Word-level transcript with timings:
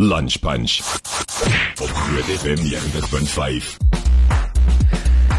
Lunch 0.00 0.38
Punch 0.40 0.78
op 1.80 1.88
Groot 1.88 2.24
FM 2.24 2.56
90.5. 2.56 3.76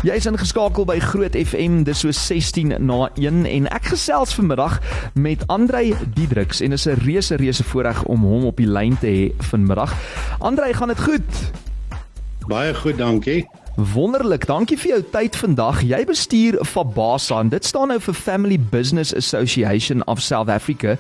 Jy 0.04 0.14
is 0.14 0.28
ingeskakel 0.30 0.86
by 0.86 1.00
Groot 1.02 1.34
FM, 1.34 1.80
dis 1.88 2.04
so 2.04 2.14
16 2.14 2.76
na 2.86 3.08
1 3.18 3.48
en 3.50 3.70
ek 3.74 3.90
gesels 3.96 4.36
vanmiddag 4.38 4.78
met 5.18 5.42
Andrei 5.50 5.96
Diedriks 6.14 6.62
en 6.62 6.78
is 6.78 6.86
'n 6.86 7.02
reuse 7.02 7.36
reuse 7.42 7.64
voorreg 7.64 8.04
om 8.04 8.22
hom 8.22 8.46
op 8.46 8.62
die 8.62 8.70
lyn 8.70 8.94
te 8.98 9.08
hê 9.08 9.44
vanmiddag. 9.50 9.90
Andrei, 10.38 10.74
gaan 10.74 10.94
dit 10.94 11.02
goed? 11.02 11.34
Baie 12.46 12.76
goed, 12.76 12.98
dankie. 12.98 13.50
Wonderlik, 13.74 14.46
dankie 14.46 14.76
vir 14.78 14.92
jou 14.92 14.98
tyd 15.16 15.34
vandag. 15.34 15.80
Jy 15.82 16.04
bestuur 16.06 16.60
Fabasa 16.62 17.40
en 17.42 17.48
dit 17.50 17.66
staan 17.66 17.90
nou 17.90 17.96
vir 18.06 18.14
Family 18.14 18.60
Business 18.70 19.16
Association 19.18 20.04
of 20.06 20.22
South 20.22 20.52
Africa. 20.54 20.94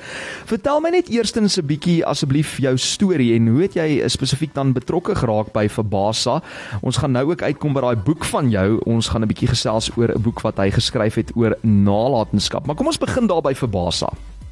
Vertel 0.49 0.81
my 0.81 0.89
net 0.89 1.11
eerstens 1.13 1.59
'n 1.61 1.67
bietjie 1.69 2.01
asseblief 2.01 2.57
jou 2.57 2.73
storie 2.77 3.35
en 3.35 3.47
hoe 3.47 3.61
het 3.61 3.75
jy 3.75 4.01
spesifiek 4.09 4.55
dan 4.55 4.73
betrokke 4.73 5.13
geraak 5.13 5.53
by 5.53 5.67
Fabasa? 5.69 6.41
Ons 6.81 6.97
gaan 6.97 7.11
nou 7.11 7.29
ook 7.29 7.41
uitkom 7.41 7.73
by 7.73 7.81
daai 7.81 7.95
boek 7.95 8.25
van 8.25 8.49
jou. 8.49 8.81
Ons 8.85 9.07
gaan 9.07 9.21
'n 9.21 9.27
bietjie 9.27 9.53
gesels 9.53 9.91
oor 9.95 10.09
'n 10.09 10.21
boek 10.21 10.41
wat 10.41 10.57
hy 10.57 10.71
geskryf 10.71 11.15
het 11.15 11.31
oor 11.35 11.55
nalatenskap. 11.61 12.65
Maar 12.65 12.75
kom 12.75 12.87
ons 12.87 12.97
begin 12.97 13.27
daar 13.27 13.41
by 13.41 13.53
Fabasa. 13.53 14.09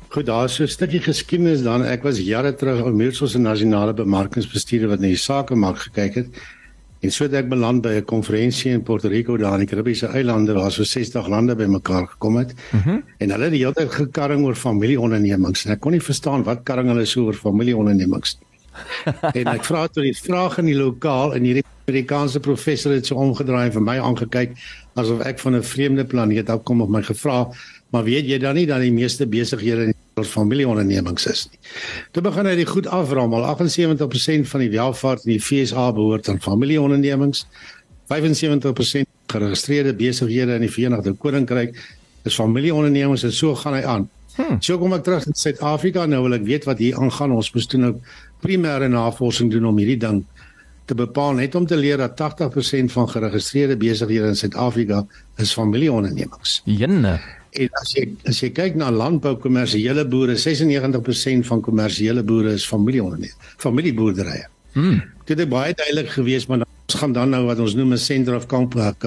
Goed, 0.10 0.26
daar 0.26 0.46
is 0.46 0.55
so 0.55 0.63
'n 0.63 0.68
stukkie 0.68 1.02
geskiedenis 1.02 1.63
dan. 1.63 1.84
Ek 1.84 2.04
was 2.04 2.20
jare 2.20 2.54
terug 2.54 2.85
op 2.85 2.94
Meersos 2.94 3.32
se 3.32 3.40
nasionale 3.40 3.94
bemarkingsbestuurder 3.94 4.90
wat 4.90 4.99
na 4.99 5.08
die 5.08 5.16
sakemark 5.16 5.77
gekyk 5.77 6.13
het. 6.13 6.27
En 7.02 7.12
so 7.12 7.26
het 7.26 7.34
ek 7.34 7.50
beland 7.50 7.82
by 7.82 7.96
'n 7.98 8.05
konferensie 8.05 8.72
in 8.72 8.84
Puerto 8.84 9.08
Rico 9.10 9.38
daar 9.38 9.54
in 9.54 9.66
die 9.66 9.68
Karibiese 9.68 10.08
eilande 10.08 10.54
waar 10.54 10.72
so 10.72 10.84
60 10.84 11.27
lande 11.27 11.55
bymekaar 11.55 12.08
gekom 12.08 12.38
het. 12.38 12.54
Mm 12.72 12.80
-hmm. 12.80 13.04
En 13.18 13.32
hulle 13.32 13.44
het 13.44 13.52
die 13.52 13.62
hele 13.62 13.74
tyd 13.74 13.91
gekarring 13.91 14.46
oor 14.46 14.55
familieondernemings 14.55 15.66
en 15.66 15.72
ek 15.72 15.80
kon 15.80 15.91
nie 15.91 16.02
verstaan 16.02 16.44
wat 16.44 16.64
karring 16.64 16.88
hulle 16.88 17.05
so 17.05 17.24
oor 17.24 17.34
familieondernemings 17.34 18.38
nie. 18.40 18.48
en 19.40 19.48
ek 19.48 19.66
vra 19.68 19.88
toe 19.88 20.04
die 20.04 20.18
vraag 20.18 20.58
in 20.58 20.66
die 20.66 20.77
lokaal 20.77 21.36
en 21.36 21.44
hierdie 21.44 21.66
Amerikaanse 21.88 22.40
professor 22.40 22.94
het 22.94 23.05
so 23.05 23.16
omgedraai 23.16 23.66
en 23.66 23.76
vir 23.76 23.82
my 23.82 23.98
aangekyk 23.99 24.55
asof 25.02 25.24
ek 25.27 25.40
van 25.40 25.55
'n 25.55 25.63
vreemde 25.63 26.05
planeet 26.05 26.49
af 26.49 26.63
kom 26.63 26.82
of 26.82 26.90
my 26.90 27.02
gevra, 27.02 27.48
maar 27.91 28.04
weet 28.04 28.27
jy 28.27 28.38
dan 28.38 28.55
nie 28.55 28.66
dat 28.66 28.82
die 28.82 28.91
meeste 28.91 29.27
besighede 29.27 29.84
in 29.91 29.94
familieondernemings 30.20 31.26
is 31.26 31.48
nie. 31.51 31.59
Toe 32.12 32.23
begin 32.23 32.45
hy 32.45 32.55
die 32.59 32.67
goed 32.67 32.87
aframmel. 32.87 33.45
78% 33.48 34.49
van 34.51 34.63
die 34.63 34.71
welvaart 34.73 35.26
in 35.26 35.37
die 35.37 35.41
FSA 35.41 35.91
behoort 35.95 36.29
aan 36.29 36.41
familieondernemings. 36.43 37.45
75% 38.12 39.07
geregistreerde 39.32 39.93
besighede 39.95 40.57
in 40.59 40.65
die 40.67 40.71
Verenigde 40.71 41.13
Koninkryk 41.13 41.77
is 42.27 42.35
familieondernemings 42.35 43.23
en 43.23 43.34
so 43.34 43.55
gaan 43.55 43.79
hy 43.79 43.84
aan. 43.87 44.09
Hmm. 44.35 44.59
So 44.63 44.77
kom 44.79 44.93
ek 44.95 45.04
terug 45.04 45.26
in 45.27 45.35
Suid-Afrika 45.35 46.05
nou 46.07 46.21
wil 46.27 46.37
ek 46.37 46.45
weet 46.48 46.67
wat 46.67 46.79
hier 46.84 46.99
aangaan. 46.99 47.35
Ons 47.35 47.51
moet 47.55 47.71
doen 47.71 47.85
'n 47.87 48.01
primêre 48.43 48.87
navorsing 48.87 49.51
doen 49.51 49.65
om 49.65 49.77
hierdie 49.77 49.99
ding 49.99 50.26
te 50.85 50.95
bepaal 50.95 51.34
net 51.34 51.55
om 51.55 51.65
te 51.65 51.77
leer 51.77 51.98
dat 51.98 52.15
80% 52.20 52.91
van 52.91 53.09
geregistreerde 53.09 53.77
besighede 53.77 54.27
in 54.27 54.35
Suid-Afrika 54.35 55.05
is 55.37 55.54
familieondernemings. 55.54 56.62
Jenne. 56.65 57.20
En 57.52 57.70
as 57.82 57.91
jy 57.96 58.05
as 58.32 58.40
jy 58.40 58.49
kyk 58.55 58.77
na 58.80 58.91
landbou 58.91 59.35
kommersiële 59.44 60.05
boere, 60.07 60.38
96% 60.40 61.48
van 61.49 61.62
kommersiële 61.62 62.24
boere 62.24 62.54
is 62.55 62.68
familieondernemings, 62.68 63.55
familieboerderye. 63.60 64.46
Hmm. 64.72 65.02
Dit 65.28 65.40
is 65.40 65.50
baie 65.52 65.74
duidelik 65.75 66.13
geweest 66.16 66.47
maar 66.47 66.63
ons 66.63 67.00
gaan 67.00 67.13
dan 67.16 67.29
nou 67.31 67.46
wat 67.47 67.59
ons 67.59 67.75
noem 67.75 67.94
'n 67.94 67.97
center 67.97 68.35
of 68.35 68.47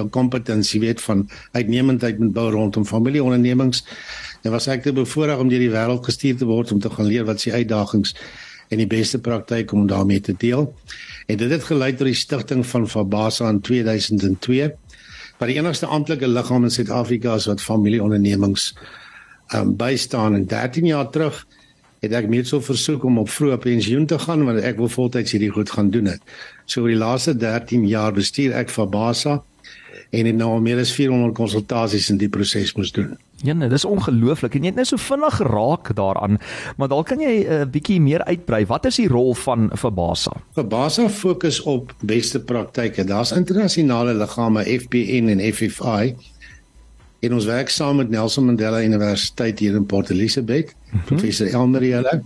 competence, 0.09 0.73
jy 0.73 0.79
weet 0.79 1.01
van 1.01 1.29
uitnemendheid 1.51 2.19
met 2.19 2.33
bou 2.33 2.51
rondom 2.51 2.85
familieondernemings. 2.85 3.83
En 4.43 4.51
was 4.51 4.67
ek 4.67 4.83
te 4.83 4.93
bevoorreg 4.93 5.39
om 5.39 5.49
deur 5.49 5.59
die 5.59 5.73
wêreld 5.73 6.05
gestuur 6.05 6.37
te 6.37 6.45
word 6.45 6.71
om 6.71 6.79
te 6.79 6.89
gaan 6.89 7.05
leer 7.05 7.25
wat 7.25 7.41
se 7.41 7.51
uitdagings 7.51 8.15
en 8.69 8.77
die 8.77 8.87
beste 8.87 9.19
praktyk 9.19 9.71
om 9.71 9.87
daarmee 9.87 10.19
te 10.19 10.33
deel. 10.37 10.73
En 11.25 11.37
dit 11.37 11.49
het 11.49 11.63
gelei 11.63 11.91
tot 11.95 12.05
die 12.05 12.17
stigting 12.17 12.65
van 12.65 12.89
Fabasa 12.89 13.49
in 13.49 13.61
2002 13.61 14.71
wat 15.39 15.49
die 15.51 15.57
enigste 15.59 15.89
amptelike 15.91 16.27
liggaam 16.27 16.63
in 16.63 16.71
Suid-Afrika 16.71 17.35
is 17.35 17.47
wat 17.51 17.63
familieondernemings 17.63 18.73
um 19.55 19.75
bystaan 19.77 20.33
en 20.33 20.47
13 20.47 20.85
jaar 20.89 21.09
terug 21.09 21.43
het 22.05 22.13
ek 22.13 22.29
meer 22.29 22.45
so 22.45 22.61
versoek 22.61 23.03
om 23.07 23.19
op 23.21 23.29
vroeë 23.29 23.57
pensioen 23.63 24.05
te 24.09 24.19
gaan 24.21 24.45
want 24.47 24.63
ek 24.63 24.79
wil 24.81 24.91
voltyds 24.91 25.35
hierdie 25.35 25.51
goed 25.53 25.71
gaan 25.71 25.89
doen 25.93 26.11
het. 26.11 26.21
So 26.65 26.85
oor 26.85 26.93
die 26.93 27.01
laaste 27.01 27.35
13 27.37 27.87
jaar 27.89 28.13
bestuur 28.13 28.55
ek 28.57 28.73
Fabasa 28.73 29.39
en 30.11 30.29
het 30.29 30.37
nou 30.37 30.51
al 30.55 30.65
meer 30.65 30.81
as 30.81 30.93
400 30.95 31.35
konsultasies 31.37 32.09
in 32.13 32.21
die 32.21 32.29
proses 32.29 32.75
moes 32.77 32.93
doen. 32.95 33.15
Ja, 33.45 33.53
nee, 33.53 33.69
dis 33.69 33.85
ongelooflik 33.85 34.55
en 34.57 34.65
jy 34.65 34.71
het 34.71 34.79
net 34.79 34.89
so 34.89 34.97
vinnig 34.97 35.35
geraak 35.37 35.91
daaraan, 35.97 36.39
maar 36.77 36.89
dalk 36.89 37.11
kan 37.11 37.21
jy 37.21 37.35
'n 37.43 37.51
uh, 37.51 37.65
bietjie 37.69 37.99
meer 38.01 38.23
uitbrei. 38.25 38.65
Wat 38.65 38.85
is 38.85 38.97
die 38.97 39.07
rol 39.07 39.33
van 39.33 39.69
Fabasa? 39.77 40.31
Fabasa 40.55 41.09
fokus 41.09 41.61
op 41.61 41.93
beste 42.01 42.39
praktyke. 42.39 43.03
Daar's 43.03 43.31
internasionale 43.31 44.13
liggame 44.13 44.63
FPN 44.63 45.29
en 45.29 45.53
FFI. 45.53 46.15
En 47.19 47.33
ons 47.33 47.45
werk 47.45 47.69
saam 47.69 47.95
met 47.95 48.09
Nelson 48.09 48.45
Mandela 48.45 48.81
Universiteit 48.81 49.59
hier 49.59 49.75
in 49.75 49.85
Port 49.85 50.09
Elizabeth, 50.09 50.73
mm 50.73 50.89
-hmm. 50.91 51.05
professor 51.05 51.47
Elmariele 51.47 52.21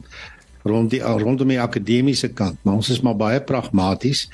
rond 0.64 0.90
die 0.90 1.02
rondom 1.02 1.48
die 1.48 1.62
akademiese 1.62 2.30
kant, 2.34 2.58
maar 2.64 2.74
ons 2.74 2.90
is 2.90 3.02
maar 3.02 3.16
baie 3.16 3.42
pragmaties. 3.42 4.30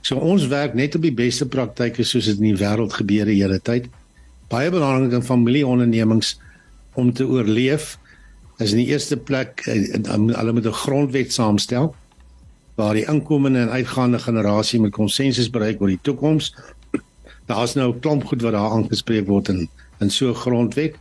So 0.00 0.16
ons 0.16 0.46
werk 0.46 0.74
net 0.74 0.94
op 0.94 1.02
die 1.02 1.14
beste 1.14 1.46
praktyke 1.46 2.04
soos 2.04 2.24
dit 2.24 2.38
in 2.38 2.54
die 2.54 2.58
wêreld 2.64 2.92
gebeur 2.92 3.24
die 3.24 3.42
hele 3.42 3.60
tyd 3.60 3.88
baie 4.48 4.70
belangrik 4.70 5.12
in 5.12 5.22
familieondernemings 5.22 6.36
om 6.94 7.12
te 7.12 7.26
oorleef 7.26 7.98
is 8.58 8.72
in 8.74 8.82
die 8.82 8.90
eerste 8.90 9.16
plek 9.16 9.62
eh, 9.66 9.94
hulle 10.12 10.52
moet 10.52 10.66
'n 10.66 10.80
grondwet 10.82 11.32
saamstel 11.32 11.94
waar 12.78 12.94
die 12.94 13.06
inkomende 13.10 13.58
en 13.58 13.70
uitgaande 13.70 14.18
generasie 14.18 14.80
met 14.80 14.92
konsensus 14.94 15.50
bereik 15.50 15.80
oor 15.80 15.90
die 15.90 16.02
toekoms. 16.02 16.54
Daar's 17.50 17.74
nou 17.74 17.92
'n 17.92 18.00
klomp 18.00 18.24
goed 18.24 18.42
wat 18.42 18.52
daar 18.52 18.70
aangespreek 18.70 19.26
word 19.26 19.48
in 19.48 19.68
in 20.00 20.10
so 20.10 20.28
'n 20.28 20.34
grondwet. 20.34 20.94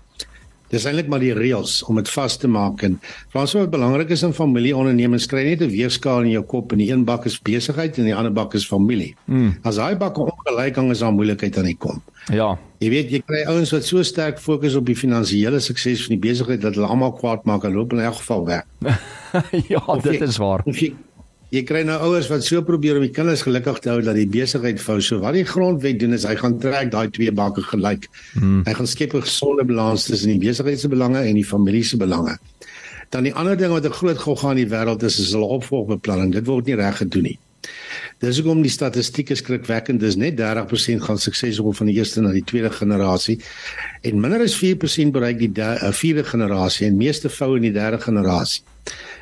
Dis 0.72 0.84
eintlik 0.86 1.08
maar 1.08 1.24
die 1.24 1.34
reëls 1.36 1.80
om 1.88 1.96
dit 1.96 2.10
vas 2.12 2.36
te 2.38 2.48
maak 2.52 2.84
en 2.84 2.98
Frans 3.32 3.54
wat 3.56 3.72
belangrik 3.72 4.10
is 4.12 4.24
in 4.28 4.34
familieondernemings 4.36 5.28
kry 5.32 5.46
net 5.48 5.62
'n 5.62 5.72
weerskaal 5.72 6.26
in 6.28 6.32
jou 6.32 6.44
kop 6.44 6.72
en 6.72 6.78
die 6.78 6.92
een 6.92 7.06
bak 7.06 7.26
is 7.26 7.40
besigheid 7.40 7.98
en 7.98 8.06
die 8.06 8.16
ander 8.16 8.34
bak 8.34 8.54
is 8.54 8.68
familie. 8.68 9.16
Mm. 9.26 9.56
As 9.64 9.76
daai 9.76 9.96
bakke 9.96 10.22
ongelyk 10.22 10.76
hang 10.76 10.92
is 10.92 11.00
daar 11.00 11.14
moeilikheid 11.14 11.58
aan 11.58 11.72
die 11.72 11.78
kom. 11.78 12.02
Ja. 12.34 12.58
Jy 12.80 12.90
weet 12.90 13.12
jy 13.12 13.22
kry 13.26 13.44
ouens 13.48 13.72
wat 13.72 13.86
so 13.86 14.04
sterk 14.04 14.40
fokus 14.40 14.76
op 14.76 14.86
die 14.86 14.96
finansiële 14.96 15.60
sukses 15.60 16.04
van 16.06 16.20
die 16.20 16.30
besigheid 16.30 16.62
dat 16.62 16.76
hulle 16.76 16.88
almal 16.88 17.14
kwaad 17.14 17.46
maak 17.46 17.64
en 17.64 17.74
loop 17.74 17.94
in 17.94 18.00
elk 18.00 18.20
geval 18.20 18.46
weg. 18.46 18.64
ja, 19.72 19.82
of 19.86 20.04
dit 20.04 20.20
jy, 20.20 20.28
is 20.28 20.38
waar. 20.38 20.62
Jy, 20.66 20.94
jy 21.56 21.63
kry 21.68 21.84
nou 21.88 21.96
ouers 22.09 22.28
wat 22.31 22.44
so 22.44 22.62
probeer 22.66 23.00
om 23.00 23.06
die 23.06 23.13
kinders 23.13 23.46
gelukkig 23.46 23.80
te 23.84 23.91
hou 23.94 24.02
dat 24.03 24.18
die 24.19 24.28
besigheid 24.28 24.81
vou. 24.84 25.00
So 25.03 25.22
wat 25.24 25.38
die 25.38 25.46
grondwet 25.47 26.00
doen 26.02 26.18
is 26.18 26.28
hy 26.28 26.35
gaan 26.40 26.59
trek 26.59 26.91
daai 26.91 27.08
twee 27.16 27.31
bakke 27.31 27.63
gelyk. 27.69 28.09
Hmm. 28.35 28.63
Hy 28.68 28.75
gaan 28.80 28.88
skep 28.88 29.16
'n 29.16 29.24
gesonde 29.24 29.63
balans 29.63 30.06
tussen 30.09 30.36
die 30.36 30.44
besigheid 30.44 30.80
se 30.80 30.88
belange 30.88 31.24
en 31.24 31.36
die 31.36 31.47
familie 31.47 31.84
se 31.84 31.97
belange. 31.97 32.38
Dan 33.09 33.24
die 33.24 33.34
ander 33.34 33.56
ding 33.56 33.72
wat 33.72 33.86
'n 33.86 33.91
groot 33.91 34.18
gogga 34.18 34.52
in 34.52 34.68
die 34.68 34.72
wêreld 34.75 35.03
is, 35.03 35.19
is 35.19 35.31
hulle 35.31 35.46
opvolgbeplanning. 35.46 36.34
Dit 36.34 36.46
word 36.46 36.66
nie 36.66 36.75
reg 36.75 36.97
gedoen 36.97 37.24
nie. 37.24 37.40
Dis 38.18 38.40
hoekom 38.40 38.63
die 38.66 38.72
statistieke 38.72 39.36
skrikwekkend 39.36 40.02
is 40.03 40.16
net 40.16 40.38
30% 40.40 41.03
gaan 41.06 41.19
suksesvol 41.22 41.75
van 41.78 41.90
die 41.90 41.97
eerste 42.00 42.22
na 42.22 42.31
die 42.34 42.44
tweede 42.44 42.72
generasie 42.74 43.38
en 44.02 44.19
minder 44.24 44.41
as 44.41 44.56
4% 44.57 45.13
bereik 45.13 45.38
die 45.40 45.52
de, 45.52 45.68
uh, 45.78 45.91
vierde 45.91 46.24
generasie 46.24 46.88
en 46.88 46.97
meeste 46.97 47.30
vroue 47.30 47.57
in 47.57 47.68
die 47.69 47.75
derde 47.75 48.00
generasie. 48.02 48.63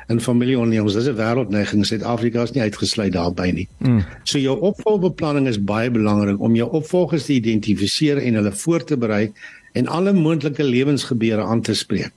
In 0.06 0.20
familieondernemings, 0.20 0.94
dis 0.94 1.08
'n 1.08 1.16
wêreldneiging, 1.18 1.86
Suid-Afrika 1.86 2.42
is 2.42 2.52
nie 2.52 2.62
uitgesluit 2.62 3.12
daarbey 3.12 3.50
nie. 3.52 3.68
Mm. 3.78 4.04
So 4.22 4.38
jou 4.38 4.60
opvolgbeplanning 4.60 5.46
is 5.46 5.58
baie 5.58 5.90
belangrik 5.90 6.40
om 6.40 6.54
jou 6.54 6.70
opvolgers 6.70 7.24
te 7.24 7.32
identifiseer 7.32 8.18
en 8.18 8.34
hulle 8.34 8.52
voor 8.52 8.84
te 8.84 8.96
berei 8.96 9.32
en 9.72 9.86
alle 9.86 10.12
moontlike 10.12 10.64
lewensgebeure 10.64 11.42
aan 11.42 11.60
te 11.60 11.74
spreek. 11.74 12.12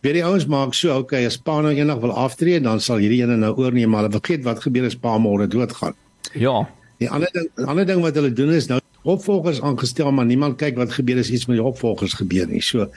Weet 0.00 0.16
die 0.16 0.24
ouens 0.24 0.46
maak 0.46 0.74
so, 0.74 0.96
okay, 0.96 1.26
as 1.28 1.36
pa 1.36 1.60
nou 1.60 1.72
eendag 1.76 2.00
wil 2.00 2.12
aftree, 2.16 2.60
dan 2.60 2.80
sal 2.80 3.02
hierdie 3.02 3.20
ene 3.22 3.36
nou 3.36 3.52
oorneem, 3.56 3.90
maar 3.92 4.06
hulle 4.06 4.16
vergeet 4.16 4.44
wat 4.44 4.62
gebeur 4.64 4.86
as 4.88 4.96
pa 4.96 5.18
môre 5.20 5.46
doodgaan. 5.46 5.94
Ja. 6.32 6.68
Die 7.00 7.08
ander 7.08 7.28
ding, 7.32 7.48
die 7.56 7.66
ander 7.66 7.86
ding 7.88 8.00
wat 8.04 8.16
hulle 8.16 8.32
doen 8.32 8.52
is 8.56 8.68
nou 8.68 8.80
opvolgers 9.08 9.60
aangestel, 9.64 10.10
maar 10.12 10.28
niemand 10.28 10.58
kyk 10.60 10.76
wat 10.80 10.92
gebeur 10.92 11.20
as 11.20 11.30
iets 11.30 11.46
met 11.48 11.60
die 11.60 11.64
opvolgers 11.64 12.16
gebeur 12.16 12.48
nie. 12.48 12.62
So 12.64 12.88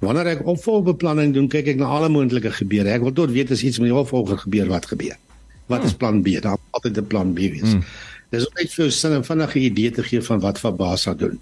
wanneer 0.00 0.26
ek 0.34 0.46
opvolgbeplanning 0.48 1.34
doen, 1.36 1.48
kyk 1.52 1.74
ek 1.74 1.80
na 1.80 1.90
alle 1.92 2.08
moontlike 2.08 2.52
gebeure. 2.56 2.88
Ek 2.88 3.04
wil 3.04 3.12
tot 3.12 3.32
weet 3.34 3.52
as 3.52 3.62
iets 3.62 3.78
met 3.78 3.92
die 3.92 3.96
opvolger 3.96 4.40
gebeur, 4.44 4.68
wat 4.72 4.88
gebeur. 4.90 5.18
Wat 5.70 5.84
is 5.84 5.94
plan 5.94 6.22
B? 6.22 6.40
Daar 6.40 6.58
altyd 6.70 6.98
'n 6.98 7.06
plan 7.06 7.32
B 7.32 7.52
wees. 7.52 7.72
Hmm. 7.76 7.84
Dis 8.30 8.48
net 8.54 8.72
vir 8.72 8.86
'n 8.86 8.90
sin 8.90 9.12
en 9.12 9.24
vinnige 9.24 9.58
idee 9.58 9.90
te 9.90 10.02
gee 10.02 10.22
van 10.22 10.40
wat 10.40 10.58
Fabasa 10.58 11.14
doen 11.14 11.38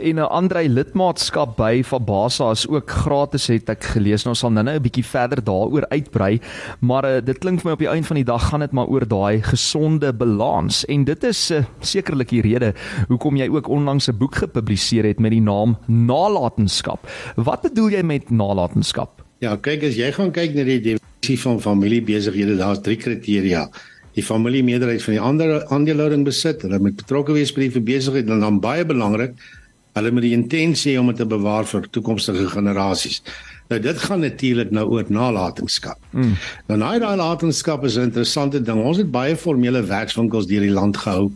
en 0.00 0.16
'n 0.16 0.28
ander 0.28 0.68
lidmaatskap 0.68 1.56
by 1.56 1.82
Fabasa 1.84 2.50
is 2.50 2.66
ook 2.68 2.90
gratis 2.90 3.46
het 3.46 3.68
ek 3.68 3.84
gelees. 3.84 4.24
Nou 4.24 4.34
sal 4.34 4.50
nou-nou 4.50 4.76
'n 4.76 4.82
bietjie 4.82 5.04
verder 5.04 5.44
daaroor 5.44 5.86
uitbrei, 5.88 6.40
maar 6.80 7.04
uh, 7.04 7.20
dit 7.24 7.38
klink 7.38 7.60
vir 7.60 7.68
my 7.68 7.72
op 7.72 7.78
die 7.78 7.88
einde 7.88 8.06
van 8.06 8.16
die 8.16 8.24
dag 8.24 8.48
gaan 8.48 8.60
dit 8.60 8.72
maar 8.72 8.86
oor 8.86 9.06
daai 9.06 9.42
gesonde 9.42 10.12
balans 10.12 10.84
en 10.84 11.04
dit 11.04 11.24
is 11.24 11.50
uh, 11.50 11.62
sekerlik 11.80 12.28
die 12.28 12.42
rede 12.42 12.74
hoekom 13.08 13.36
jy 13.36 13.48
ook 13.48 13.68
onlangs 13.68 14.08
'n 14.08 14.18
boek 14.18 14.34
gepubliseer 14.34 15.04
het 15.04 15.20
met 15.20 15.30
die 15.30 15.40
naam 15.42 15.76
Nalatenskap. 15.86 17.06
Wat 17.36 17.62
bedoel 17.62 17.90
jy 17.90 18.02
met 18.02 18.30
nalatenskap? 18.30 19.22
Ja, 19.38 19.56
kyk 19.56 19.82
as 19.82 19.96
jy 19.96 20.12
gaan 20.12 20.32
kyk 20.32 20.54
na 20.54 20.64
die 20.64 20.80
definisie 20.80 21.38
van 21.38 21.60
familiebesighede, 21.60 22.56
daar's 22.56 22.80
drie 22.80 22.96
kriteria. 22.96 23.68
die 24.16 24.24
familie 24.26 24.62
meerderheid 24.66 25.02
van 25.04 25.14
die 25.14 25.22
ander 25.22 25.52
aandelehouding 25.70 26.24
besit. 26.26 26.64
Hulle 26.66 26.80
moet 26.82 26.98
betrokke 26.98 27.34
wees 27.36 27.52
by 27.54 27.68
die 27.68 27.82
besigheid 27.84 28.30
en 28.30 28.42
dan 28.42 28.60
baie 28.62 28.84
belangrik, 28.86 29.36
hulle 29.92 30.10
moet 30.10 30.22
die 30.22 30.36
intensie 30.36 30.94
hê 30.94 31.00
om 31.00 31.10
dit 31.10 31.16
te 31.16 31.26
bewaar 31.26 31.66
vir 31.66 31.88
toekomstige 31.90 32.46
generasies. 32.52 33.22
Nou 33.70 33.78
dit 33.82 33.98
gaan 33.98 34.20
natuurlik 34.20 34.70
nou 34.74 34.86
oor 34.96 35.06
nalatenskap. 35.08 35.98
Mm. 36.10 36.34
Nou 36.66 36.78
nalatenskap 36.78 37.84
is 37.84 37.96
'n 37.96 38.10
interessante 38.10 38.62
ding. 38.62 38.82
Ons 38.82 38.96
het 38.96 39.10
baie 39.10 39.36
formele 39.36 39.82
werkswinkels 39.82 40.46
deur 40.46 40.60
die 40.60 40.74
land 40.74 40.96
gehou. 40.96 41.30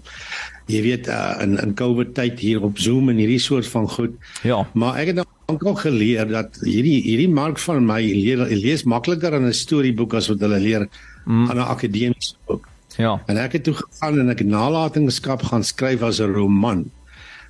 Jy 0.67 0.83
weet 0.83 1.07
uh, 1.09 1.39
in 1.41 1.59
in 1.59 1.75
COVID 1.75 2.15
tyd 2.15 2.41
hier 2.41 2.63
op 2.63 2.79
Zoom 2.79 3.09
en 3.09 3.17
hierdie 3.17 3.39
soort 3.39 3.67
van 3.67 3.89
goed. 3.89 4.11
Ja. 4.43 4.67
Maar 4.73 4.97
ek 4.97 5.07
het 5.07 5.17
nou 5.17 5.27
ook 5.47 5.79
geleer 5.79 6.29
dat 6.29 6.59
hierdie 6.63 7.03
hierdie 7.03 7.29
mark 7.29 7.59
van 7.59 7.85
my 7.85 8.01
leer 8.01 8.47
lees 8.49 8.83
makliker 8.83 9.35
in 9.35 9.47
'n 9.47 9.53
storieboek 9.53 10.15
as 10.15 10.29
wat 10.29 10.41
hulle 10.41 10.59
leer 10.59 10.89
mm. 11.25 11.51
aan 11.51 11.57
'n 11.57 11.71
akademiese 11.71 12.35
boek. 12.47 12.69
Ja. 12.97 13.23
En 13.27 13.37
ek 13.37 13.53
het 13.53 13.65
toe 13.65 13.75
gegaan 13.75 14.19
en 14.19 14.31
ek 14.31 14.45
nalatenskap 14.45 15.43
gaan 15.43 15.65
skryf 15.65 16.03
as 16.03 16.21
'n 16.21 16.33
roman. 16.33 16.91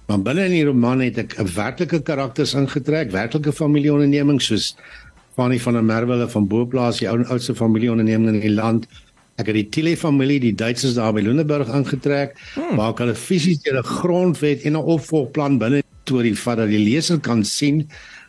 Maar 0.06 0.20
binne 0.20 0.44
in 0.44 0.52
die 0.52 0.64
roman 0.64 1.00
het 1.00 1.18
ek 1.18 1.38
'n 1.40 1.48
werklike 1.54 2.02
karakters 2.02 2.54
ingetrek, 2.54 3.10
werklike 3.10 3.52
familieondernemings 3.52 4.46
soos 4.46 4.76
Fanny 5.34 5.58
van 5.58 5.72
der 5.72 5.84
Merwele 5.84 6.28
van 6.28 6.46
Boplaas, 6.46 6.98
die 6.98 7.08
ou 7.08 7.24
oudste 7.24 7.54
familieonderneming 7.54 8.34
in 8.34 8.40
die 8.40 8.54
land. 8.54 8.86
Ek 9.36 9.46
het 9.46 9.54
die 9.54 9.68
Tille 9.68 9.96
familie, 9.96 10.40
die 10.40 10.54
Duitsers 10.54 10.94
daar 10.94 11.12
by 11.12 11.20
Lunenburg 11.20 11.68
ingetrek, 11.68 12.36
hmm. 12.54 12.76
waar 12.76 12.92
ek 12.92 13.00
hulle 13.02 13.14
fisies 13.14 13.62
deur 13.64 13.80
'n 13.80 13.90
grondwet 13.98 14.62
en 14.62 14.76
'n 14.76 14.84
opvolgplan 14.94 15.58
binne 15.58 15.82
storie 16.04 16.36
vat 16.38 16.56
dat 16.56 16.68
die 16.68 16.84
leser 16.84 17.18
kan 17.18 17.44
sien 17.44 17.88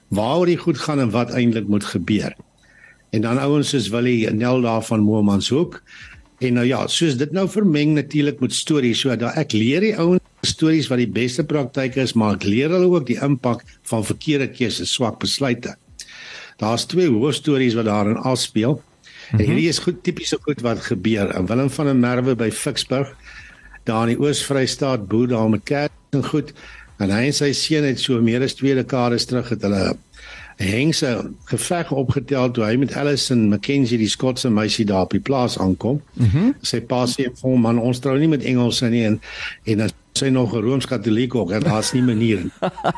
waaroor 0.10 0.46
dit 0.46 0.60
goed 0.60 0.78
gaan 0.78 1.00
en 1.00 1.12
wat 1.12 1.34
eintlik 1.34 1.68
moet 1.68 1.84
gebeur. 1.84 2.34
En 3.12 3.22
dan 3.22 3.38
ouens 3.38 3.70
soos 3.70 3.90
Willie 3.90 4.32
Nel 4.32 4.62
daar 4.62 4.84
van 4.84 5.00
Momanshoek. 5.00 5.82
En 6.40 6.54
nou 6.54 6.66
ja, 6.66 6.88
soos 6.88 7.18
dit 7.18 7.32
nou 7.32 7.50
vermeng 7.50 7.94
natuurlik 7.94 8.40
met 8.40 8.54
stories, 8.54 9.00
so 9.00 9.16
dat 9.16 9.36
ek 9.36 9.52
leer 9.52 9.82
die 9.82 9.96
ouens 9.98 10.25
stories 10.46 10.88
wat 10.92 11.02
die 11.02 11.12
beste 11.12 11.46
praktyke 11.48 12.02
is, 12.02 12.14
maar 12.14 12.38
ek 12.38 12.48
leer 12.48 12.74
hulle 12.74 12.90
ook 12.92 13.08
die 13.08 13.20
impak 13.24 13.64
van 13.90 14.06
verkeerde 14.06 14.48
keuses, 14.54 14.94
swak 14.94 15.20
besluite. 15.20 15.76
Daar's 16.62 16.86
twee 16.88 17.10
hoofstories 17.12 17.76
wat 17.76 17.90
daarin 17.90 18.18
afspeel. 18.18 18.78
Mm 18.80 18.82
-hmm. 19.30 19.40
En 19.40 19.46
hierdie 19.46 19.70
is 19.70 19.80
goed 19.80 20.04
tipiese 20.04 20.38
goed 20.42 20.62
wat 20.62 20.80
gebeur. 20.80 21.36
In 21.36 21.46
Willem 21.46 21.70
van 21.70 21.86
der 21.86 21.96
Merwe 21.96 22.36
by 22.36 22.52
Ficksburg, 22.52 23.16
daar 23.84 24.10
in 24.10 24.16
die 24.16 24.26
Oos-Vrystaat, 24.26 25.08
boer 25.08 25.28
daar 25.28 25.50
met 25.50 25.64
kerk 25.64 25.92
en 26.10 26.26
goed. 26.26 26.54
En 26.98 27.10
hy 27.10 27.26
en 27.26 27.34
sy 27.34 27.52
seun 27.52 27.84
het 27.84 28.00
so 28.00 28.22
meer 28.22 28.44
as 28.44 28.54
twee 28.54 28.76
dekades 28.76 29.26
terug 29.26 29.50
het 29.50 29.62
hulle 29.62 29.96
hengse 30.56 31.32
geveg 31.44 31.92
opgetel 31.92 32.52
toe 32.52 32.64
hy 32.64 32.78
met 32.80 32.96
Allison 32.96 33.50
McKenzie 33.50 34.00
die 34.00 34.10
Skotse 34.10 34.50
meisie 34.50 34.86
daar 34.88 35.04
op 35.10 35.12
die 35.12 35.20
plaas 35.24 35.60
aankom. 35.60 36.02
Mm 36.14 36.54
sy 36.66 36.80
pa 36.82 37.04
sê 37.10 37.28
vir 37.28 37.44
hom 37.50 37.62
man 37.62 37.80
ons 37.80 38.00
trou 38.00 38.16
nie 38.20 38.32
met 38.32 38.44
Engelse 38.44 38.90
nie 38.90 39.04
en 39.06 39.20
en 39.66 39.84
dan 39.84 39.92
sy 40.16 40.30
nog 40.32 40.54
'n 40.56 40.62
Rooms-Katoliek 40.64 41.36
ook 41.36 41.52
en 41.52 41.60
daar's 41.60 41.92
nie 41.92 42.04
manier 42.04 42.46